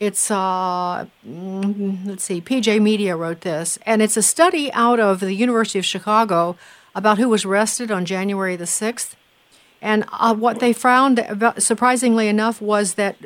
[0.00, 5.34] it's uh, let's see, PJ Media wrote this, and it's a study out of the
[5.34, 6.56] University of Chicago
[6.94, 9.16] about who was arrested on January the sixth.
[9.80, 11.24] And uh, what they found,
[11.58, 13.16] surprisingly enough, was that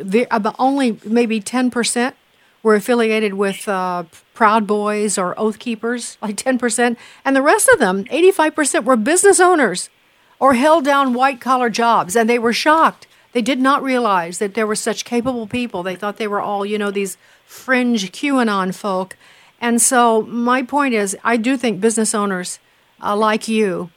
[0.59, 2.17] only maybe ten percent
[2.63, 4.05] were affiliated with uh,
[4.35, 9.41] Proud Boys or Oath Keepers, like 10%, and the rest of them, 85%, were business
[9.41, 9.91] owners
[10.39, 13.07] or held down white collar jobs, and they were shocked.
[13.33, 15.83] They did not realize that there were such capable people.
[15.83, 17.16] They thought they were all, you know, these
[17.47, 19.16] fringe QAnon folk.
[19.61, 22.59] And so, my point is, I do think business owners
[23.03, 23.90] uh, like you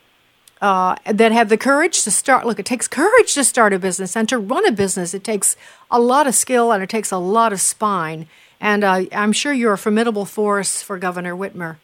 [0.62, 2.46] uh, that have the courage to start.
[2.46, 5.14] Look, it takes courage to start a business and to run a business.
[5.14, 5.56] It takes
[5.92, 8.28] a lot of skill and it takes a lot of spine.
[8.62, 11.78] And uh, I'm sure you're a formidable force for Governor Whitmer.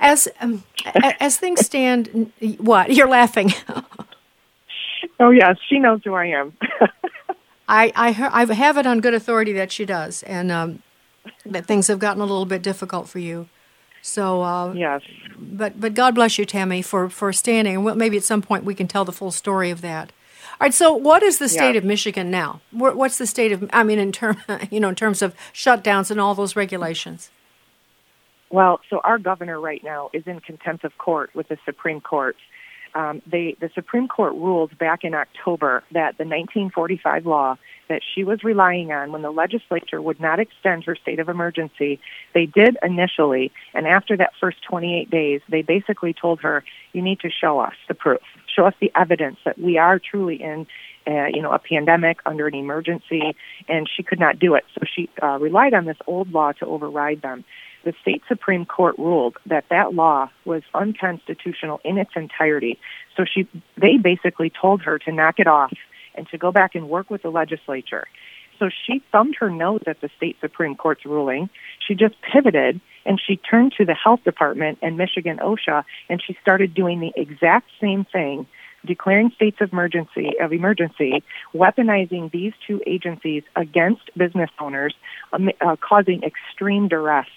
[0.00, 0.62] As um,
[1.20, 3.52] as things stand, what you're laughing?
[5.20, 6.56] oh yes, she knows who I am.
[7.68, 10.82] I I, I have it on good authority that she does, and um,
[11.44, 13.48] that things have gotten a little bit difficult for you.
[14.02, 15.02] So uh, yes,
[15.36, 17.86] but but God bless you, Tammy, for for standing.
[17.86, 20.12] And maybe at some point we can tell the full story of that.
[20.60, 20.74] All right.
[20.74, 21.78] So, what is the state yeah.
[21.78, 22.60] of Michigan now?
[22.72, 23.68] What's the state of?
[23.72, 24.38] I mean, in term,
[24.70, 27.30] you know, in terms of shutdowns and all those regulations.
[28.50, 32.34] Well, so our governor right now is in contempt of court with the Supreme Court.
[32.94, 37.56] Um, they, the Supreme Court ruled back in October that the 1945 law
[37.88, 41.98] that she was relying on when the legislature would not extend her state of emergency,
[42.34, 47.20] they did initially, and after that first 28 days, they basically told her, "You need
[47.20, 48.20] to show us the proof."
[48.58, 50.66] show us the evidence that we are truly in,
[51.06, 53.36] uh, you know, a pandemic under an emergency,
[53.68, 54.64] and she could not do it.
[54.74, 57.44] So she uh, relied on this old law to override them.
[57.84, 62.78] The state supreme court ruled that that law was unconstitutional in its entirety.
[63.16, 65.72] So she, they basically told her to knock it off
[66.14, 68.04] and to go back and work with the legislature.
[68.58, 71.48] So she thumbed her nose at the state Supreme Court's ruling.
[71.86, 76.36] She just pivoted and she turned to the health department and Michigan OSHA and she
[76.42, 78.46] started doing the exact same thing,
[78.84, 81.22] declaring states of emergency of emergency,
[81.54, 84.94] weaponizing these two agencies against business owners,
[85.32, 87.28] um, uh, causing extreme duress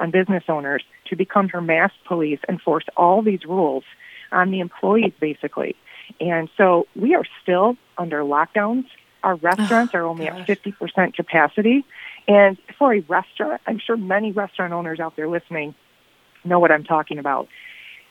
[0.00, 3.84] on business owners to become her mask police and force all these rules
[4.32, 5.74] on the employees, basically.
[6.20, 8.86] And so we are still under lockdowns.
[9.22, 10.48] Our oh, restaurants oh, are only gosh.
[10.48, 11.84] at 50% capacity.
[12.26, 15.74] And for a restaurant, I'm sure many restaurant owners out there listening
[16.44, 17.48] know what I'm talking about.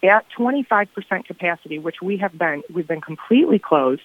[0.04, 4.02] At 25% capacity, which we have been, we've been completely closed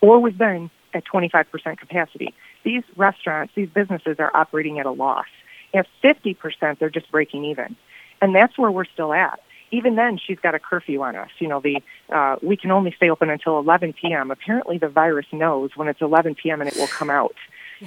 [0.00, 2.34] or we've been at 25% capacity.
[2.64, 5.26] These restaurants, these businesses are operating at a loss.
[5.74, 7.76] At 50%, they're just breaking even.
[8.20, 9.40] And that's where we're still at.
[9.72, 11.30] Even then, she's got a curfew on us.
[11.38, 14.30] You know, the uh, we can only stay open until 11 p.m.
[14.30, 16.60] Apparently, the virus knows when it's 11 p.m.
[16.60, 17.34] and it will come out.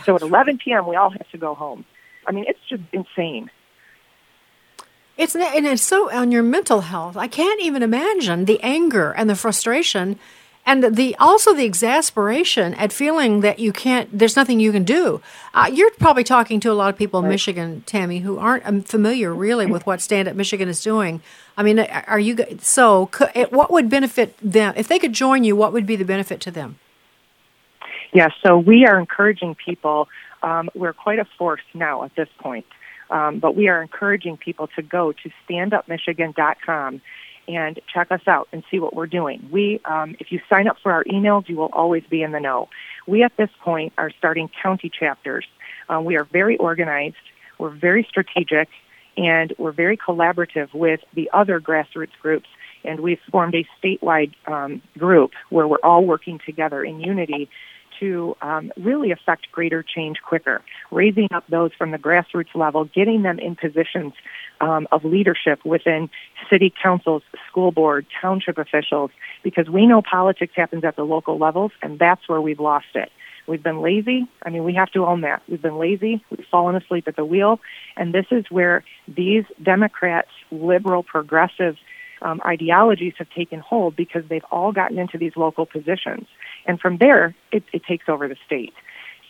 [0.03, 1.85] So at 11 p.m., we all have to go home.
[2.27, 3.49] I mean, it's just insane.
[5.17, 7.17] It's and it's so on your mental health.
[7.17, 10.17] I can't even imagine the anger and the frustration
[10.69, 15.19] and the also the exasperation at feeling that you can't there's nothing you can do.
[15.53, 18.81] Uh, you're probably talking to a lot of people in michigan tammy who aren't um,
[18.83, 21.21] familiar really with what stand up michigan is doing.
[21.57, 24.73] I mean are you so could, what would benefit them?
[24.77, 26.77] If they could join you what would be the benefit to them?
[28.13, 30.07] Yes yeah, so we are encouraging people
[30.43, 32.65] um, we're quite a force now at this point.
[33.09, 37.01] Um, but we are encouraging people to go to standupmichigan.com
[37.49, 39.49] and check us out and see what we're doing.
[39.51, 42.39] We, um, if you sign up for our emails, you will always be in the
[42.39, 42.69] know.
[43.07, 45.47] We at this point are starting county chapters.
[45.89, 47.15] Um, we are very organized.
[47.57, 48.69] We're very strategic,
[49.17, 52.47] and we're very collaborative with the other grassroots groups.
[52.85, 57.49] And we've formed a statewide um, group where we're all working together in unity
[57.99, 63.23] to um, really affect greater change quicker, raising up those from the grassroots level, getting
[63.23, 64.13] them in positions
[64.61, 66.09] um, of leadership within
[66.49, 69.11] city councils, school board, township officials,
[69.43, 73.11] because we know politics happens at the local levels, and that's where we've lost it.
[73.47, 74.27] We've been lazy.
[74.43, 75.41] I mean, we have to own that.
[75.47, 76.23] We've been lazy.
[76.29, 77.59] We've fallen asleep at the wheel.
[77.97, 81.75] And this is where these Democrats, liberal, progressive
[82.21, 86.27] um, ideologies have taken hold because they've all gotten into these local positions.
[86.69, 88.75] And from there, it, it takes over the state.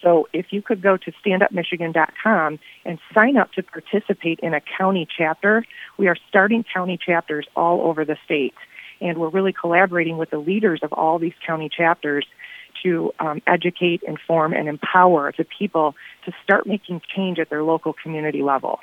[0.02, 5.08] So if you could go to standupmichigan.com and sign up to participate in a county
[5.18, 5.64] chapter,
[5.98, 8.56] we are starting county chapters all over the state.
[9.00, 12.26] And we're really collaborating with the leaders of all these county chapters
[12.84, 17.94] to um, educate, inform, and empower the people to start making change at their local
[17.94, 18.82] community level.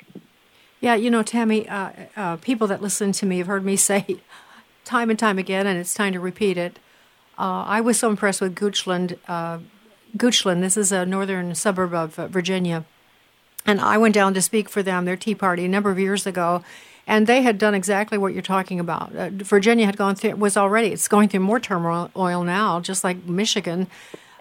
[0.81, 4.17] Yeah, you know, Tammy, uh, uh, people that listen to me have heard me say
[4.83, 6.79] time and time again, and it's time to repeat it.
[7.37, 9.59] Uh, I was so impressed with Goochland uh,
[10.15, 10.61] Goochland.
[10.61, 12.85] This is a northern suburb of uh, Virginia.
[13.65, 16.25] And I went down to speak for them, their Tea Party, a number of years
[16.25, 16.63] ago.
[17.05, 19.15] And they had done exactly what you're talking about.
[19.15, 23.25] Uh, Virginia had gone through, was already, it's going through more turmoil now, just like
[23.25, 23.87] Michigan.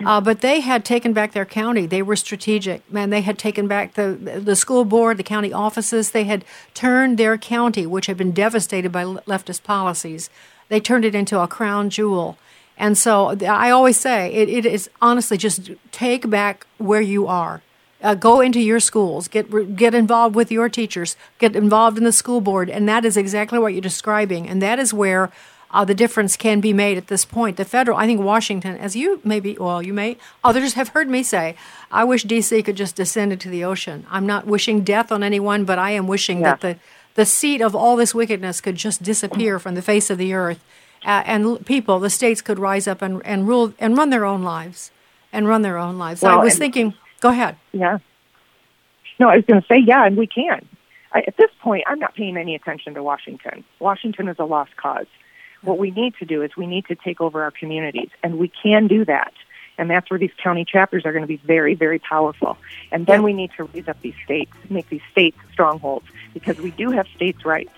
[0.04, 1.86] Uh, but they had taken back their county.
[1.86, 2.90] They were strategic.
[2.92, 6.10] Man, they had taken back the the school board, the county offices.
[6.10, 10.28] They had turned their county, which had been devastated by leftist policies,
[10.68, 12.38] they turned it into a crown jewel.
[12.78, 17.62] And so I always say it, it is honestly just take back where you are.
[18.02, 22.12] Uh, go into your schools, get get involved with your teachers, get involved in the
[22.12, 24.46] school board, and that is exactly what you're describing.
[24.46, 25.32] And that is where
[25.70, 27.56] uh, the difference can be made at this point.
[27.56, 31.22] The federal, I think Washington, as you maybe, well, you may, others have heard me
[31.22, 31.56] say,
[31.90, 32.62] I wish D.C.
[32.62, 34.06] could just descend into the ocean.
[34.10, 36.56] I'm not wishing death on anyone, but I am wishing yeah.
[36.56, 36.76] that the
[37.16, 40.62] the seat of all this wickedness could just disappear from the face of the earth
[41.04, 44.42] uh, and people, the states could rise up and, and rule and run their own
[44.42, 44.90] lives
[45.32, 46.22] and run their own lives.
[46.22, 47.56] Well, I was and, thinking, go ahead.
[47.72, 47.98] Yeah.
[49.18, 50.66] No, I was going to say, yeah, and we can.
[51.12, 53.64] I, at this point, I'm not paying any attention to Washington.
[53.78, 55.06] Washington is a lost cause.
[55.62, 58.48] What we need to do is we need to take over our communities, and we
[58.48, 59.32] can do that.
[59.78, 62.56] And that's where these county chapters are going to be very, very powerful.
[62.92, 66.70] And then we need to raise up these states, make these states strongholds, because we
[66.70, 67.72] do have states' rights.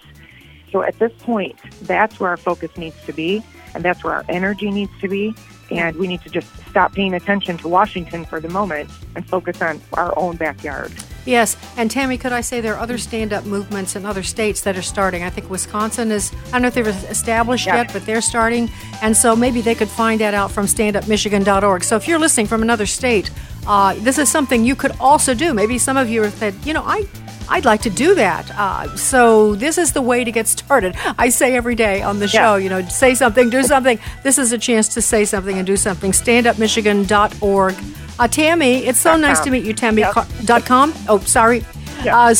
[0.70, 3.42] So at this point, that's where our focus needs to be,
[3.74, 5.34] and that's where our energy needs to be.
[5.70, 9.60] And we need to just stop paying attention to Washington for the moment and focus
[9.60, 10.92] on our own backyard.
[11.26, 14.78] Yes, and Tammy, could I say there are other stand-up movements in other states that
[14.78, 15.24] are starting?
[15.24, 16.32] I think Wisconsin is.
[16.46, 17.76] I don't know if they're established yeah.
[17.76, 18.70] yet, but they're starting,
[19.02, 21.84] and so maybe they could find that out from StandUpMichigan.org.
[21.84, 23.30] So if you're listening from another state,
[23.66, 25.52] uh, this is something you could also do.
[25.52, 27.06] Maybe some of you have said, you know, I
[27.48, 28.50] I'd like to do that.
[28.56, 30.94] Uh, so this is the way to get started.
[31.18, 32.56] I say every day on the show, yeah.
[32.56, 33.98] you know, say something, do something.
[34.22, 36.12] This is a chance to say something and do something.
[36.12, 37.74] StandUpMichigan.org.
[38.18, 39.72] Uh, Tammy, it's so nice to meet you.
[39.72, 40.14] Tammy yep.
[40.44, 40.92] dot com.
[41.08, 41.64] Oh, sorry,
[42.10, 42.34] uh,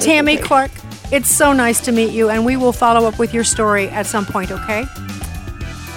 [0.00, 0.72] Tammy Clark.
[1.12, 4.06] It's so nice to meet you, and we will follow up with your story at
[4.06, 4.50] some point.
[4.50, 4.84] Okay.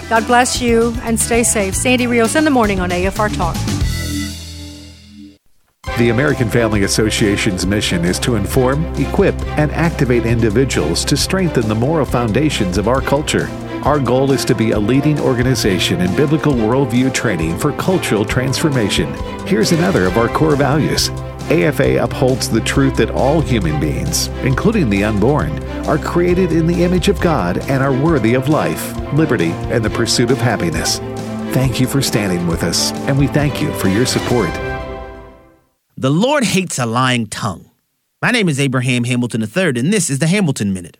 [0.09, 1.75] God bless you and stay safe.
[1.75, 3.76] Sandy Rios in the morning on AFR Talk.
[5.95, 11.73] The American Family Association's mission is to inform, equip, and activate individuals to strengthen the
[11.73, 13.47] moral foundations of our culture.
[13.83, 19.11] Our goal is to be a leading organization in biblical worldview training for cultural transformation.
[19.47, 21.09] Here's another of our core values.
[21.49, 26.83] AFA upholds the truth that all human beings, including the unborn, are created in the
[26.83, 30.99] image of God and are worthy of life, liberty, and the pursuit of happiness.
[31.55, 34.51] Thank you for standing with us, and we thank you for your support.
[35.99, 37.71] The Lord hates a lying tongue.
[38.21, 40.99] My name is Abraham Hamilton III, and this is the Hamilton Minute.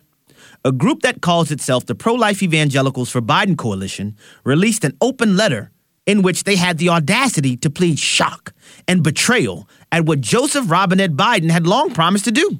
[0.64, 5.36] A group that calls itself the Pro Life Evangelicals for Biden Coalition released an open
[5.36, 5.70] letter
[6.04, 8.52] in which they had the audacity to plead shock
[8.88, 12.58] and betrayal at what Joseph Robinette Biden had long promised to do.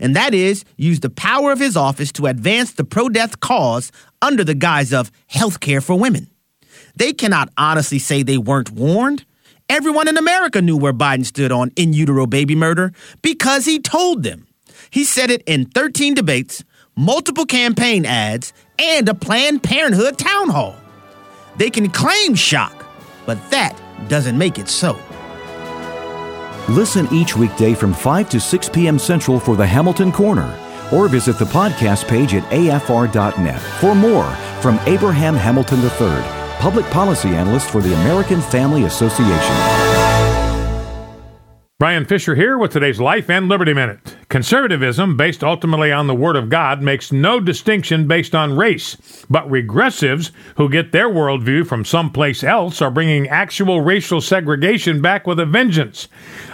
[0.00, 3.92] And that is use the power of his office to advance the pro death cause
[4.20, 6.28] under the guise of health care for women.
[6.96, 9.24] They cannot honestly say they weren't warned.
[9.70, 14.22] Everyone in America knew where Biden stood on in utero baby murder because he told
[14.22, 14.46] them.
[14.88, 16.64] He said it in 13 debates,
[16.96, 20.74] multiple campaign ads, and a Planned Parenthood town hall.
[21.58, 22.86] They can claim shock,
[23.26, 24.98] but that doesn't make it so.
[26.70, 28.98] Listen each weekday from 5 to 6 p.m.
[28.98, 30.58] Central for the Hamilton Corner,
[30.90, 34.30] or visit the podcast page at afr.net for more
[34.62, 40.08] from Abraham Hamilton III public policy analyst for the American Family Association.
[41.80, 44.16] Brian Fisher here with today's Life and Liberty Minute.
[44.28, 48.96] Conservatism, based ultimately on the Word of God, makes no distinction based on race.
[49.30, 55.24] But regressives, who get their worldview from someplace else, are bringing actual racial segregation back
[55.24, 56.08] with a vengeance.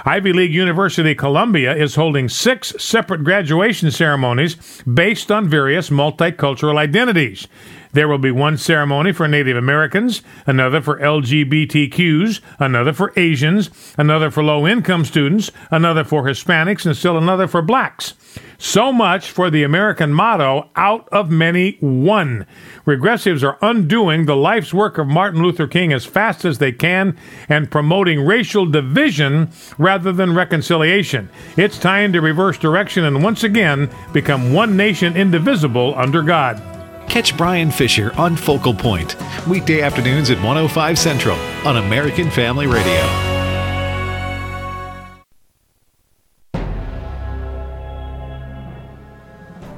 [0.05, 7.49] Ivy League University Columbia is holding six separate graduation ceremonies based on various multicultural identities.
[7.95, 14.33] There will be one ceremony for Native Americans, another for LGBTQs, another for Asians, another
[14.33, 18.15] for low income students, another for Hispanics, and still another for blacks.
[18.59, 22.47] So much for the American motto, out of many, one.
[22.85, 27.17] Regressives are undoing the life's work of Martin Luther King as fast as they can
[27.49, 31.29] and promoting racial division rather than reconciliation.
[31.57, 36.74] It's time to reverse direction and once again become one nation indivisible under God.
[37.09, 43.35] Catch Brian Fisher on Focal Point, weekday afternoons at 105 Central on American Family Radio.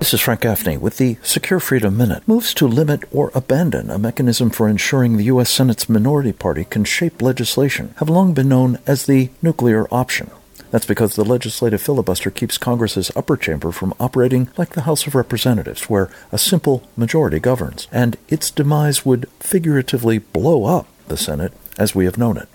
[0.07, 2.29] This is Frank Gaffney with the Secure Freedom Minute.
[2.29, 5.51] Moves to limit or abandon a mechanism for ensuring the U.S.
[5.51, 10.31] Senate's minority party can shape legislation have long been known as the nuclear option.
[10.70, 15.14] That's because the legislative filibuster keeps Congress's upper chamber from operating like the House of
[15.14, 21.52] Representatives, where a simple majority governs, and its demise would figuratively blow up the Senate
[21.78, 22.48] as we have known it.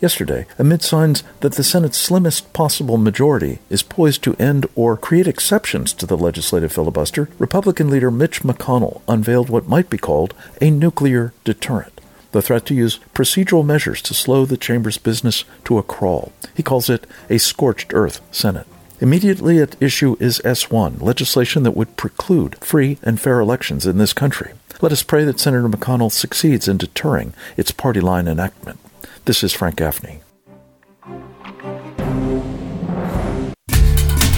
[0.00, 5.28] Yesterday, amid signs that the Senate's slimmest possible majority is poised to end or create
[5.28, 10.70] exceptions to the legislative filibuster, Republican leader Mitch McConnell unveiled what might be called a
[10.70, 12.01] nuclear deterrent
[12.32, 16.32] the threat to use procedural measures to slow the chamber's business to a crawl.
[16.54, 18.66] He calls it a scorched earth Senate.
[19.00, 24.12] Immediately at issue is S1, legislation that would preclude free and fair elections in this
[24.12, 24.52] country.
[24.80, 28.78] Let us pray that Senator McConnell succeeds in deterring its party line enactment.
[29.24, 30.20] This is Frank Gaffney.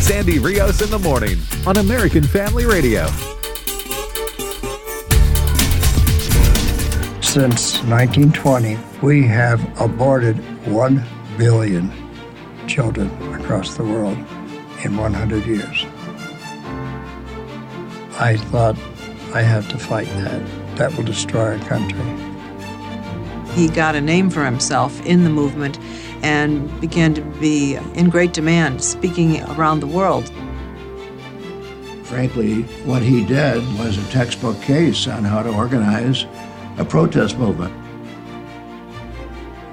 [0.00, 3.08] Sandy Rios in the morning on American Family Radio.
[7.34, 10.36] Since 1920, we have aborted
[10.68, 11.04] 1
[11.36, 11.92] billion
[12.68, 14.16] children across the world
[14.84, 15.84] in 100 years.
[18.20, 18.76] I thought
[19.34, 20.76] I had to fight that.
[20.76, 21.98] That will destroy our country.
[23.54, 25.80] He got a name for himself in the movement
[26.22, 30.30] and began to be in great demand, speaking around the world.
[32.04, 36.26] Frankly, what he did was a textbook case on how to organize
[36.78, 37.72] a protest movement.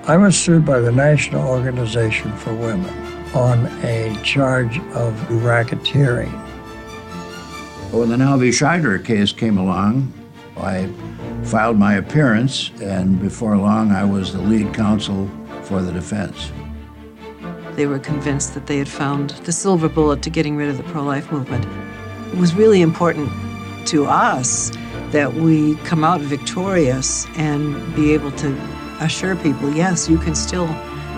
[0.08, 2.94] I was sued by the National Organization for Women
[3.34, 6.32] on a charge of racketeering.
[7.92, 8.50] When the NOW v.
[8.50, 10.12] Scheidler case came along,
[10.58, 10.90] I
[11.44, 15.30] filed my appearance, and before long, I was the lead counsel
[15.64, 16.52] for the defense.
[17.76, 20.84] They were convinced that they had found the silver bullet to getting rid of the
[20.84, 21.66] pro life movement.
[22.34, 23.30] It was really important
[23.88, 24.72] to us
[25.12, 28.56] that we come out victorious and be able to
[29.00, 30.68] assure people yes, you can still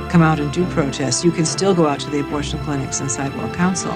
[0.09, 1.23] come out and do protests.
[1.23, 3.95] You can still go out to the abortion clinics and sidewalk counsel.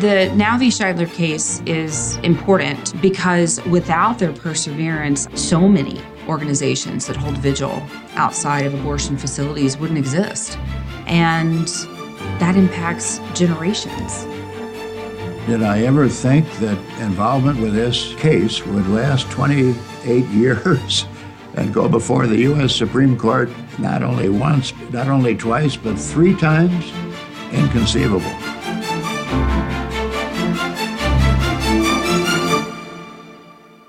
[0.00, 0.68] The NOW v.
[0.68, 7.82] Scheidler case is important because without their perseverance, so many organizations that hold vigil
[8.14, 10.56] outside of abortion facilities wouldn't exist.
[11.06, 11.66] and
[12.38, 14.24] that impacts generations.
[15.46, 21.06] Did I ever think that involvement with this case would last 28 years
[21.54, 22.74] and go before the U.S.
[22.76, 26.92] Supreme Court not only once, not only twice, but three times?
[27.52, 28.30] Inconceivable.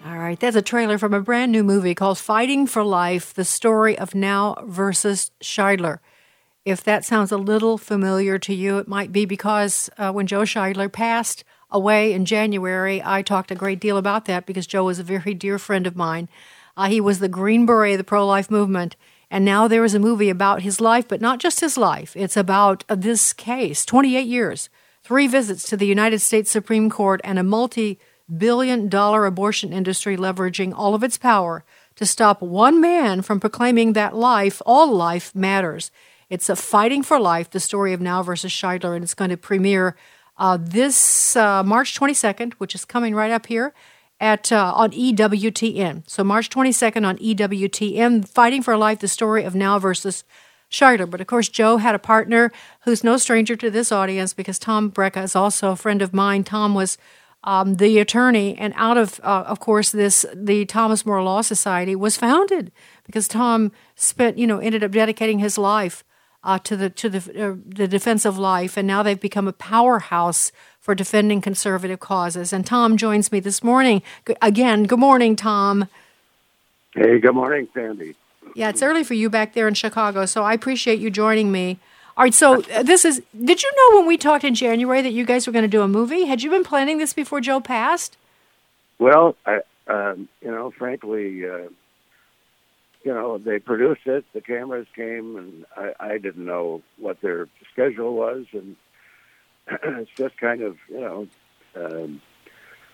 [0.03, 3.45] All right, that's a trailer from a brand new movie called Fighting for Life The
[3.45, 5.99] Story of Now versus Scheidler.
[6.63, 10.41] If that sounds a little familiar to you, it might be because uh, when Joe
[10.41, 14.99] Scheidler passed away in January, I talked a great deal about that because Joe was
[14.99, 16.29] a very dear friend of mine.
[16.77, 18.95] Uh, he was the Green Beret of the pro life movement.
[19.31, 22.15] And now there is a movie about his life, but not just his life.
[22.15, 24.69] It's about uh, this case 28 years,
[25.03, 27.97] three visits to the United States Supreme Court, and a multi
[28.37, 31.63] billion dollar abortion industry leveraging all of its power
[31.95, 35.91] to stop one man from proclaiming that life, all life, matters.
[36.31, 39.37] It's a fighting for life, the story of Now versus Scheidler, and it's going to
[39.37, 39.97] premiere
[40.37, 43.73] uh, this uh, March 22nd, which is coming right up here
[44.17, 46.03] at uh, on EWTN.
[46.07, 50.23] So March 22nd on EWTN, Fighting for Life, the story of Now versus
[50.71, 51.09] Scheidler.
[51.09, 52.53] But of course, Joe had a partner
[52.85, 56.45] who's no stranger to this audience because Tom Brejcha is also a friend of mine.
[56.45, 56.97] Tom was
[57.43, 61.93] um, the attorney, and out of, uh, of course, this the Thomas More Law Society
[61.93, 62.71] was founded
[63.05, 66.05] because Tom spent, you know, ended up dedicating his life
[66.43, 69.53] uh, to the to the uh, the defense of life, and now they've become a
[69.53, 72.51] powerhouse for defending conservative causes.
[72.51, 74.01] And Tom joins me this morning
[74.41, 74.85] again.
[74.85, 75.87] Good morning, Tom.
[76.93, 78.15] Hey, good morning, Sandy.
[78.55, 81.79] Yeah, it's early for you back there in Chicago, so I appreciate you joining me.
[82.17, 83.21] All right, so uh, this is.
[83.39, 85.81] Did you know when we talked in January that you guys were going to do
[85.81, 86.25] a movie?
[86.25, 88.17] Had you been planning this before Joe passed?
[88.99, 91.69] Well, I, um, you know, frankly, uh,
[93.03, 94.25] you know, they produced it.
[94.33, 98.75] The cameras came, and I, I didn't know what their schedule was, and
[99.67, 101.27] it's just kind of, you know,
[101.75, 102.21] um,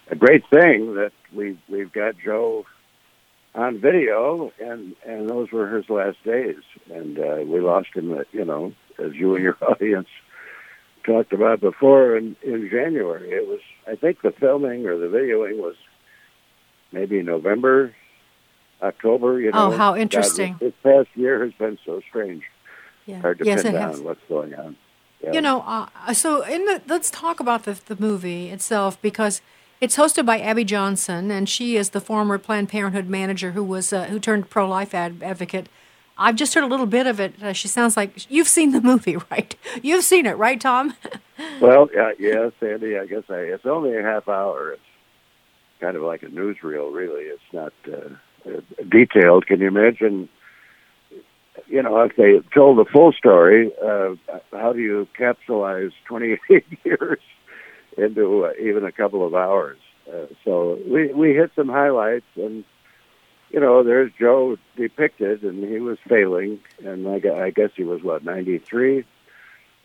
[0.10, 2.66] a great thing that we we've got Joe
[3.56, 6.62] on video, and and those were his last days,
[6.94, 8.18] and uh, we lost him.
[8.18, 10.08] At, you know, as you and your audience
[11.08, 13.32] talked about before in in January.
[13.32, 15.76] It was, I think, the filming or the videoing was
[16.92, 17.96] maybe November,
[18.82, 19.40] October.
[19.40, 20.54] You know, oh, how interesting!
[20.54, 22.44] God, this past year has been so strange.
[23.06, 23.22] Yeah.
[23.22, 24.02] Hard to yes, pin down has.
[24.02, 24.76] what's going on.
[25.24, 25.32] Yeah.
[25.34, 29.42] You know, uh, so in the, let's talk about the the movie itself because
[29.80, 33.94] it's hosted by Abby Johnson, and she is the former Planned Parenthood manager who was
[33.94, 35.70] uh, who turned pro life ad- advocate.
[36.18, 37.42] I've just heard a little bit of it.
[37.42, 39.56] Uh, she sounds like you've seen the movie, right?
[39.84, 40.96] You've seen it, right, Tom?
[41.62, 42.98] well, uh, yeah, Sandy.
[42.98, 44.72] I guess I, it's only a half hour.
[44.72, 44.82] It's
[45.80, 47.26] kind of like a newsreel, really.
[47.26, 48.10] It's not uh,
[48.90, 49.48] detailed.
[49.48, 50.30] Can you imagine?
[51.68, 54.16] You know, if they told the full story, uh,
[54.52, 57.20] how do you capsulize 28 years
[57.98, 59.78] into uh, even a couple of hours?
[60.08, 62.64] Uh, so we we hit some highlights, and
[63.50, 68.04] you know, there's Joe depicted, and he was failing, and I, I guess he was
[68.04, 69.04] what 93,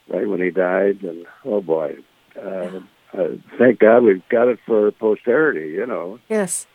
[0.09, 1.97] right when he died, and oh boy.
[2.37, 2.81] Uh,
[3.17, 6.19] uh, thank God we've got it for posterity, you know.
[6.29, 6.67] Yes.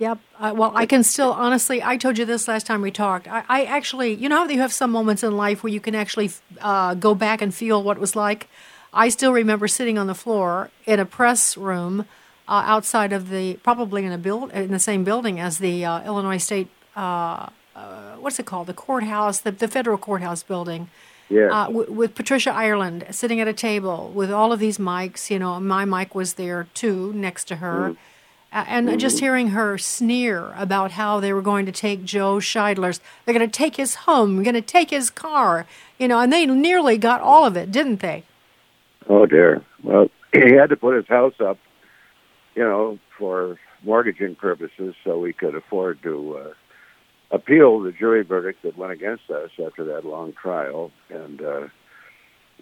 [0.00, 0.18] Yep.
[0.38, 1.82] Uh, well, I can still honestly.
[1.82, 3.28] I told you this last time we talked.
[3.28, 5.94] I, I actually, you know, how you have some moments in life where you can
[5.94, 6.30] actually
[6.62, 8.48] uh, go back and feel what it was like.
[8.94, 12.06] I still remember sitting on the floor in a press room
[12.48, 16.02] uh, outside of the, probably in a build in the same building as the uh,
[16.04, 16.68] Illinois State.
[16.96, 18.68] Uh, uh, what's it called?
[18.68, 20.88] The courthouse, the, the federal courthouse building.
[21.28, 21.48] Yeah.
[21.52, 25.30] Uh, w- with Patricia Ireland sitting at a table with all of these mics.
[25.30, 27.90] You know, my mic was there too, next to her.
[27.90, 27.96] Mm.
[28.52, 28.98] And Mhm.
[28.98, 33.48] just hearing her sneer about how they were going to take Joe Scheidler's, they're going
[33.48, 35.66] to take his home, going to take his car,
[35.98, 38.24] you know, and they nearly got all of it, didn't they?
[39.08, 39.62] Oh dear.
[39.84, 41.58] Well, he had to put his house up,
[42.56, 46.52] you know, for mortgaging purposes, so we could afford to uh,
[47.30, 50.90] appeal the jury verdict that went against us after that long trial.
[51.08, 51.68] And uh,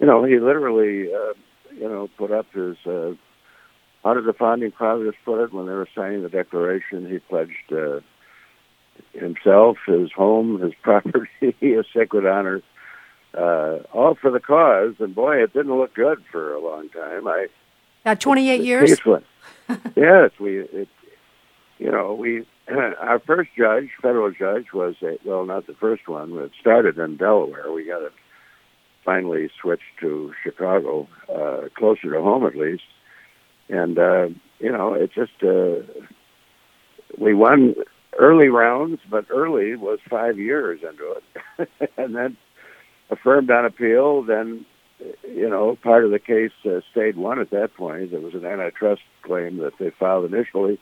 [0.00, 1.32] you know, he literally, uh,
[1.74, 2.76] you know, put up his.
[2.86, 3.12] Uh,
[4.04, 7.08] how did the founding fathers put it when they were signing the Declaration?
[7.10, 8.00] He pledged uh,
[9.12, 11.28] himself, his home, his property,
[11.60, 12.62] his sacred honor,
[13.34, 14.94] uh, all for the cause.
[14.98, 17.26] And boy, it didn't look good for a long time.
[17.26, 17.48] I
[18.04, 18.90] Uh, 28 the years?
[19.96, 20.60] yes, we.
[20.60, 20.88] It,
[21.78, 22.46] you know, we.
[22.68, 26.36] Our first judge, federal judge, was a, well, not the first one.
[26.38, 27.72] It started in Delaware.
[27.72, 28.12] We got it
[29.04, 32.82] finally switched to Chicago, uh, closer to home at least.
[33.68, 35.82] And uh, you know, it just uh,
[37.18, 37.74] we won
[38.18, 41.16] early rounds, but early was five years into
[41.58, 42.36] it, and then
[43.10, 44.22] affirmed on appeal.
[44.22, 44.66] Then,
[45.24, 48.10] you know, part of the case uh, stayed one at that point.
[48.10, 50.78] There was an antitrust claim that they filed initially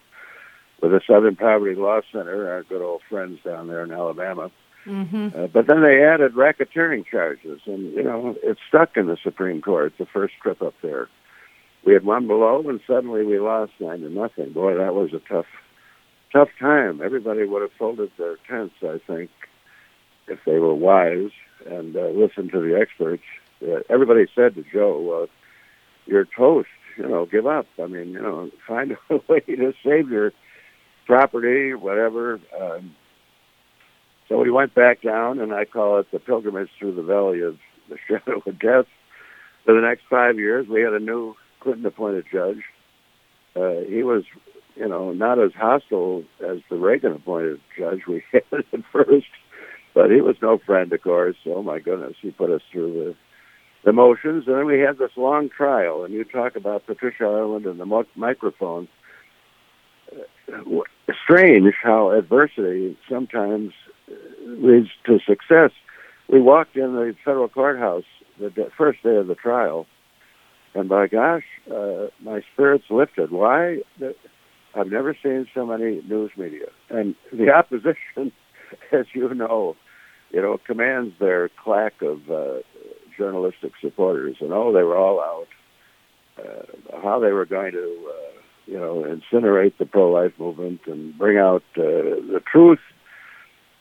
[0.81, 4.51] with the Southern Poverty Law Center, our good old friends down there in Alabama.
[4.87, 5.29] Mm-hmm.
[5.35, 9.61] Uh, but then they added racketeering charges, and you know it stuck in the Supreme
[9.61, 11.09] Court It's the first trip up there.
[11.87, 14.51] We had one below, and suddenly we lost nine to nothing.
[14.51, 15.47] Boy, that was a tough,
[16.33, 17.01] tough time.
[17.01, 19.31] Everybody would have folded their tents, I think,
[20.27, 21.31] if they were wise
[21.65, 23.23] and uh, listened to the experts.
[23.63, 25.27] Uh, everybody said to Joe, uh,
[26.07, 26.69] "You're toast.
[26.99, 27.67] You know, give up.
[27.81, 30.33] I mean, you know, find a way to save your
[31.07, 32.97] property, whatever." Um,
[34.29, 37.59] so we went back down, and I call it the pilgrimage through the valley of
[37.89, 38.87] the shadow of death.
[39.65, 42.63] For the next five years, we had a new Clinton-appointed judge.
[43.57, 44.23] Uh, he was,
[44.77, 49.27] you know, not as hostile as the Reagan-appointed judge we had at first,
[49.93, 51.35] but he was no friend, of course.
[51.45, 53.15] Oh my goodness, he put us through the
[53.85, 56.05] the motions, and then we had this long trial.
[56.05, 58.89] And you talk about Patricia Ireland and the microphone.
[60.13, 60.81] Uh,
[61.25, 63.73] strange how adversity sometimes
[64.45, 65.71] leads to success.
[66.29, 68.05] We walked in the federal courthouse
[68.39, 69.87] the first day of the trial,
[70.77, 73.31] and by gosh, uh, my spirits lifted.
[73.31, 73.79] Why?
[74.75, 78.33] I've never seen so many news media, and the opposition,
[78.93, 79.77] as you know,
[80.31, 82.59] you know, commands their claque of uh,
[83.17, 85.49] journalistic supporters, and oh, they were all out.
[86.39, 91.39] Uh, how they were going to, uh, you know, incinerate the pro-life movement and bring
[91.39, 92.81] out uh, the truth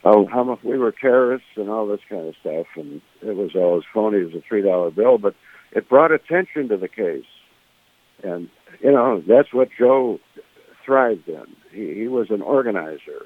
[0.05, 3.51] oh, how much we were terrorists and all this kind of stuff, and it was
[3.55, 5.17] all as phony as a three dollar bill.
[5.17, 5.35] But
[5.75, 7.25] it brought attention to the case,
[8.23, 8.49] and
[8.81, 10.19] you know that's what Joe
[10.83, 11.45] thrived in.
[11.71, 13.25] He, he was an organizer.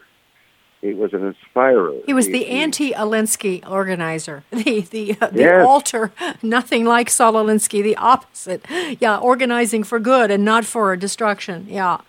[0.82, 1.96] He was an inspirer.
[2.06, 5.66] He was he, the anti Alinsky organizer, the the uh, the Yes.
[5.66, 8.66] alter, nothing like Saul Alinsky, the opposite.
[9.00, 11.68] Yeah, organizing for good and not for destruction.
[11.70, 12.00] Yeah,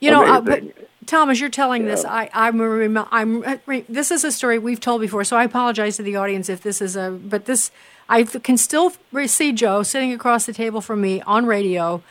[0.00, 0.24] you know.
[0.24, 0.62] Uh, but
[1.04, 1.18] Amazing.
[1.18, 2.04] Thomas, you're telling this.
[2.04, 3.44] I I'm, rem- I'm
[3.88, 6.80] this is a story we've told before, so I apologize to the audience if this
[6.80, 7.10] is a.
[7.10, 7.70] But this
[8.08, 8.92] I can still
[9.26, 12.02] see Joe sitting across the table from me on radio.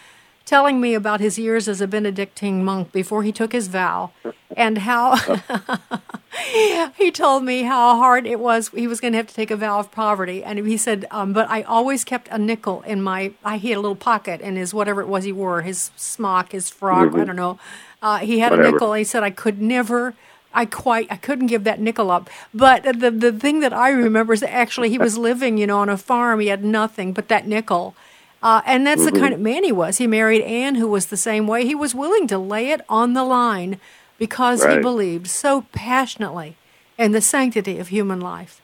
[0.45, 4.11] Telling me about his years as a Benedictine monk before he took his vow,
[4.57, 5.15] and how
[6.97, 8.67] he told me how hard it was.
[8.67, 11.31] He was going to have to take a vow of poverty, and he said, um,
[11.31, 13.31] "But I always kept a nickel in my.
[13.45, 16.51] I he had a little pocket in his whatever it was he wore, his smock,
[16.51, 17.13] his frock.
[17.13, 17.25] I Mhm.
[17.25, 17.57] don't know.
[18.03, 18.73] Uh, he had a Whatever.
[18.73, 18.93] nickel.
[18.93, 20.13] He said I could never."
[20.55, 22.29] I quite I couldn't give that nickel up.
[22.53, 25.79] But the the thing that I remember is that actually he was living, you know,
[25.79, 26.39] on a farm.
[26.41, 27.95] He had nothing but that nickel.
[28.43, 29.19] Uh, and that's the Mhm.
[29.19, 29.97] kind of man he was.
[29.97, 31.65] He married Anne, who was the same way.
[31.65, 33.79] He was willing to lay it on the line
[34.19, 36.55] because he believed so passionately
[36.99, 38.61] in the sanctity of human life.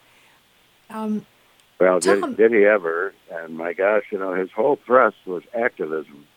[0.92, 1.26] Um,
[1.80, 3.14] Well, Tom- did, did he ever?
[3.32, 6.28] And my gosh, you know, his whole thrust was activism.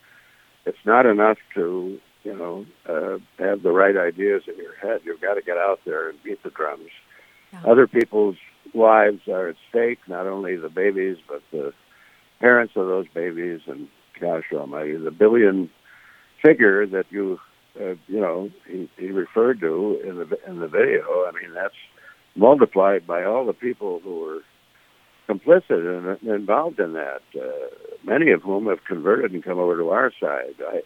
[0.64, 5.00] It's not enough to, you know, uh, have the right ideas in your head.
[5.04, 6.90] You've got to get out there and beat the drums.
[7.66, 8.36] Other people's
[8.74, 11.72] lives are at stake, not only the babies, but the
[12.40, 13.60] parents of those babies.
[13.66, 15.70] And gosh almighty, the billion
[16.42, 17.38] figure that you,
[17.80, 21.02] uh, you know, he, he referred to in the in the video.
[21.26, 21.74] I mean, that's
[22.34, 24.40] multiplied by all the people who were
[25.28, 27.22] complicit and involved in that.
[27.34, 27.68] Uh,
[28.04, 30.54] many of whom have converted and come over to our side.
[30.60, 30.82] I,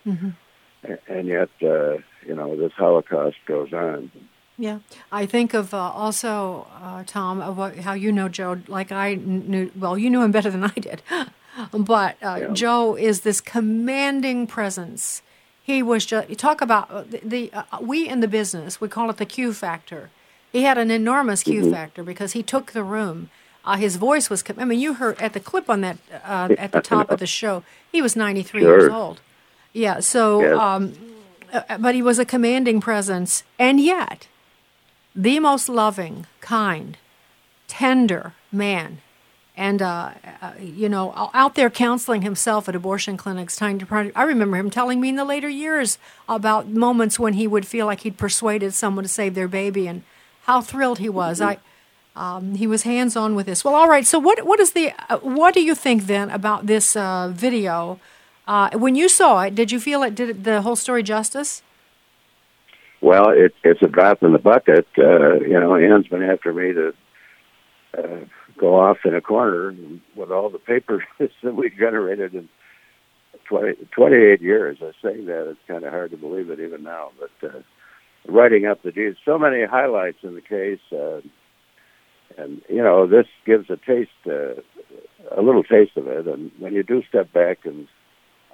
[1.09, 4.11] and yet, uh, you know, this Holocaust goes on.
[4.59, 4.79] Yeah,
[5.13, 8.59] I think of uh, also uh, Tom of what, how you know Joe.
[8.69, 11.03] Like I knew, well, you knew him better than I did,
[11.73, 15.23] but uh, Joe is this commanding presence.
[15.63, 18.89] He was just you talk about uh, the, the uh, we in the business we
[18.89, 20.11] call it the Q factor.
[20.53, 21.73] He had an enormous Q Mhm.
[21.73, 23.29] factor because he took the room.
[23.65, 24.43] Uh, his voice was.
[24.43, 27.19] com- I mean, you heard at the clip on that uh, at the top of
[27.19, 27.63] the show.
[27.93, 29.21] He was ninety three years old.
[29.77, 30.01] Yeah.
[30.01, 30.59] So, Yes.
[30.59, 30.93] um,
[31.53, 34.27] uh, but he was a commanding presence, and yet
[35.15, 36.97] the most loving, kind,
[37.69, 38.99] tender man.
[39.59, 40.11] And, uh,
[40.43, 44.13] uh, you know, out there counseling himself at abortion clinics, trying to.
[44.15, 45.99] I remember him telling me in the later years
[46.29, 50.03] about moments when he would feel like he'd persuaded someone to save their baby and
[50.45, 51.41] how thrilled he was.
[51.41, 51.59] I,
[52.15, 53.65] um, he was hands on with this.
[53.65, 54.07] Well, all right.
[54.07, 57.99] So, what what is the uh, what do you think then about this uh, video?
[58.47, 61.63] Uh, when you saw it, did you feel it did the whole story justice?
[63.01, 64.87] Well, it, it's a drop in the bucket.
[64.97, 66.95] Uh, you know, Ann's been after me to
[67.99, 68.25] uh,
[68.57, 69.75] go off in a corner
[70.15, 72.49] with all the papers that we generated in
[73.49, 74.79] 20, 28 years.
[74.81, 77.61] I say that it's kind of hard to believe it even now, but uh,
[78.27, 80.81] writing up the deeds, so many highlights in the case.
[80.93, 81.21] Uh,
[82.39, 84.61] and you know this gives a taste, uh,
[85.31, 86.27] a little taste of it.
[86.27, 87.87] And when you do step back, and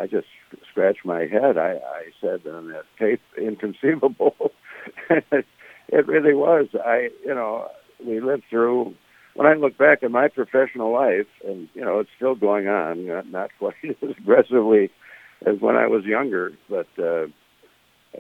[0.03, 0.26] I just
[0.70, 4.34] scratched my head, I, I said on that tape, inconceivable.
[5.11, 6.68] it really was.
[6.84, 7.68] I, you know,
[8.05, 8.94] we lived through.
[9.34, 13.07] When I look back at my professional life, and you know, it's still going on,
[13.30, 14.90] not, quite as aggressively
[15.46, 16.88] as when I was younger, but.
[16.98, 17.26] uh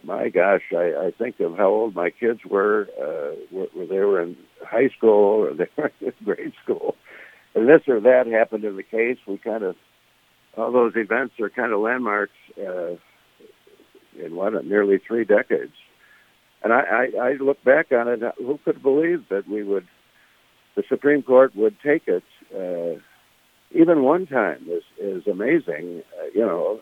[0.04, 4.22] my gosh, I, I think of how old my kids were, uh, where they were
[4.22, 6.96] in high school or they were in grade school.
[7.54, 9.18] And this or that happened in the case.
[9.26, 9.76] We kind of,
[10.56, 12.96] all those events are kind of landmarks uh,
[14.22, 15.72] in what, nearly three decades.
[16.62, 19.86] And I, I, I look back on it, who could believe that we would,
[20.76, 22.22] the Supreme Court would take it,
[22.54, 23.00] uh,
[23.74, 26.02] even one time is, is amazing.
[26.20, 26.80] Uh, you know,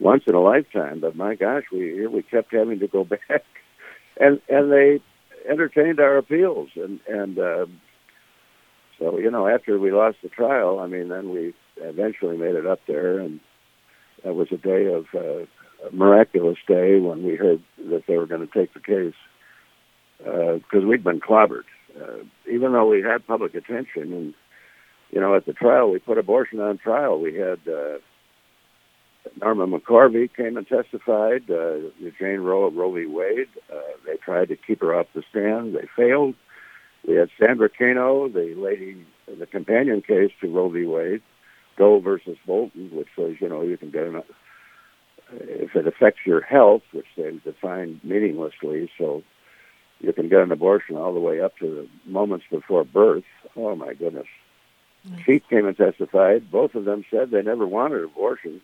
[0.00, 1.00] once in a lifetime.
[1.00, 3.44] But my gosh, we we kept having to go back,
[4.18, 5.00] and and they
[5.48, 7.66] entertained our appeals, and and uh,
[8.98, 12.66] so you know after we lost the trial, I mean then we eventually made it
[12.66, 13.40] up there, and
[14.24, 15.44] that was a day of uh,
[15.86, 19.14] a miraculous day when we heard that they were going to take the case
[20.18, 21.64] because uh, we'd been clobbered,
[22.00, 24.34] uh, even though we had public attention and.
[25.10, 27.20] You know, at the trial, we put abortion on trial.
[27.20, 27.98] We had uh,
[29.40, 31.50] Norma McCorvey came and testified.
[31.50, 33.06] Uh, Jane Roe of Roe v.
[33.06, 33.48] Wade.
[33.72, 35.74] Uh, they tried to keep her off the stand.
[35.74, 36.34] They failed.
[37.06, 40.86] We had Sandra Cano, the lady, the companion case to Roe v.
[40.86, 41.22] Wade,
[41.76, 44.22] Doe versus Bolton, which says you know you can get an
[45.32, 48.90] if it affects your health, which they define meaninglessly.
[48.98, 49.22] So
[50.00, 53.24] you can get an abortion all the way up to the moments before birth.
[53.56, 54.26] Oh my goodness.
[55.26, 56.50] She came and testified.
[56.50, 58.62] Both of them said they never wanted abortions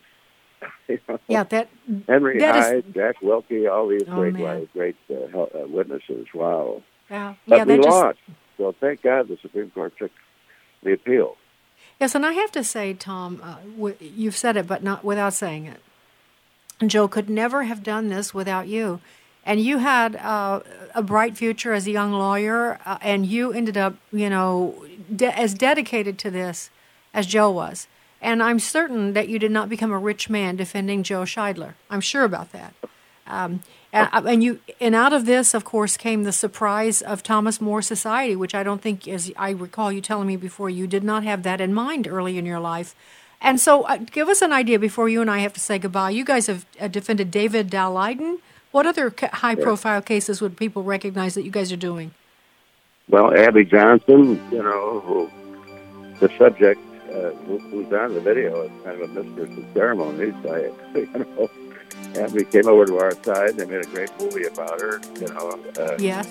[1.29, 1.69] Yeah, that
[2.09, 4.69] Henry that Hyde, is, Jack Willke, all these Oh, great, man.
[4.73, 6.27] great uh, uh, witnesses.
[6.35, 6.83] Wow.
[7.11, 8.19] yeah, But yeah, we just lost.
[8.59, 10.11] So thank God the Supreme Court took
[10.83, 11.37] the appeal.
[12.01, 15.35] Yes, and I have to say, Tom, uh, w- you've said it, but not without
[15.35, 15.81] saying it.
[16.87, 19.01] Joe could never have done this without you.
[19.45, 20.61] And you had uh,
[20.95, 24.83] a bright future as a young lawyer, uh, and you ended up, you know,
[25.15, 26.71] de- as dedicated to this
[27.13, 27.87] as Joe was.
[28.23, 31.75] And I'm certain that you did not become a rich man defending Joe Scheidler.
[31.91, 32.75] I'm sure about that.
[33.31, 33.63] Um,
[33.93, 37.83] and, and you, and out of this, of course, came the surprise of Thomas More
[37.83, 41.25] Society, which I don't think, as I recall you telling me before, you did not
[41.25, 42.95] have that in mind early in your life.
[43.41, 46.11] And so, uh, give us an idea before you and I have to say goodbye.
[46.11, 48.39] You guys have uh, defended David Daleiden.
[48.71, 52.13] What other ca- high-profile cases would people recognize that you guys are doing?
[53.09, 55.31] Well, Abby Johnson, you know, who
[56.21, 60.35] the subject uh, who, who's on the video is kind of a mistress of ceremonies.
[60.49, 61.51] I, you know,
[62.17, 63.57] Abby came over to our side.
[63.57, 65.01] They made a great movie about her.
[65.21, 66.27] You know, uh, Yes.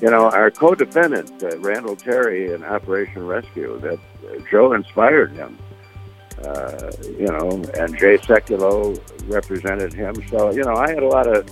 [0.00, 5.56] you know, our co-defendant, uh, Randall Terry in Operation Rescue, that uh, Joe inspired him.
[6.44, 10.14] Uh, you know, and Jay Sekulow represented him.
[10.30, 11.44] So, you know, I had a lot of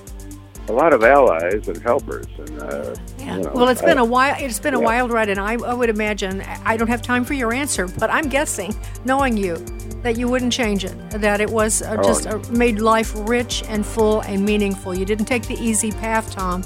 [0.69, 4.05] a lot of allies and helpers, and uh, you know, Well, it's been I- a
[4.05, 4.35] while.
[4.39, 7.35] It's been a wild ride, and I, I would imagine I don't have time for
[7.35, 9.57] your answer, but I'm guessing, knowing you,
[10.03, 10.95] that you wouldn't change it.
[11.11, 12.33] That it was uh, Oh, just no.
[12.41, 14.95] uh, made life rich and full and meaningful.
[14.95, 16.64] You didn't take the easy path, Tom.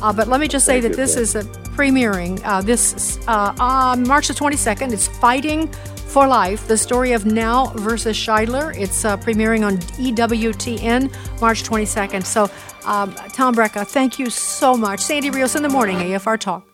[0.00, 1.42] Uh, but let me just say Thank that this is a
[1.76, 4.92] premiering uh, this uh, uh, March the 22nd.
[4.92, 5.68] It's Fighting
[6.12, 8.74] for Life: The Story of Now versus Scheidler.
[8.76, 12.24] It's uh, premiering on EWTN March 22nd.
[12.24, 12.50] So,
[12.86, 15.00] um, Tom Brejcha, thank you so much.
[15.00, 16.66] Sandy Rios in the morning, AFR Talk.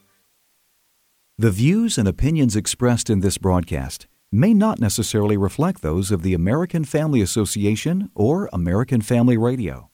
[1.39, 6.35] The views and opinions expressed in this broadcast may not necessarily reflect those of the
[6.35, 9.88] American Family Association or American Family Radio.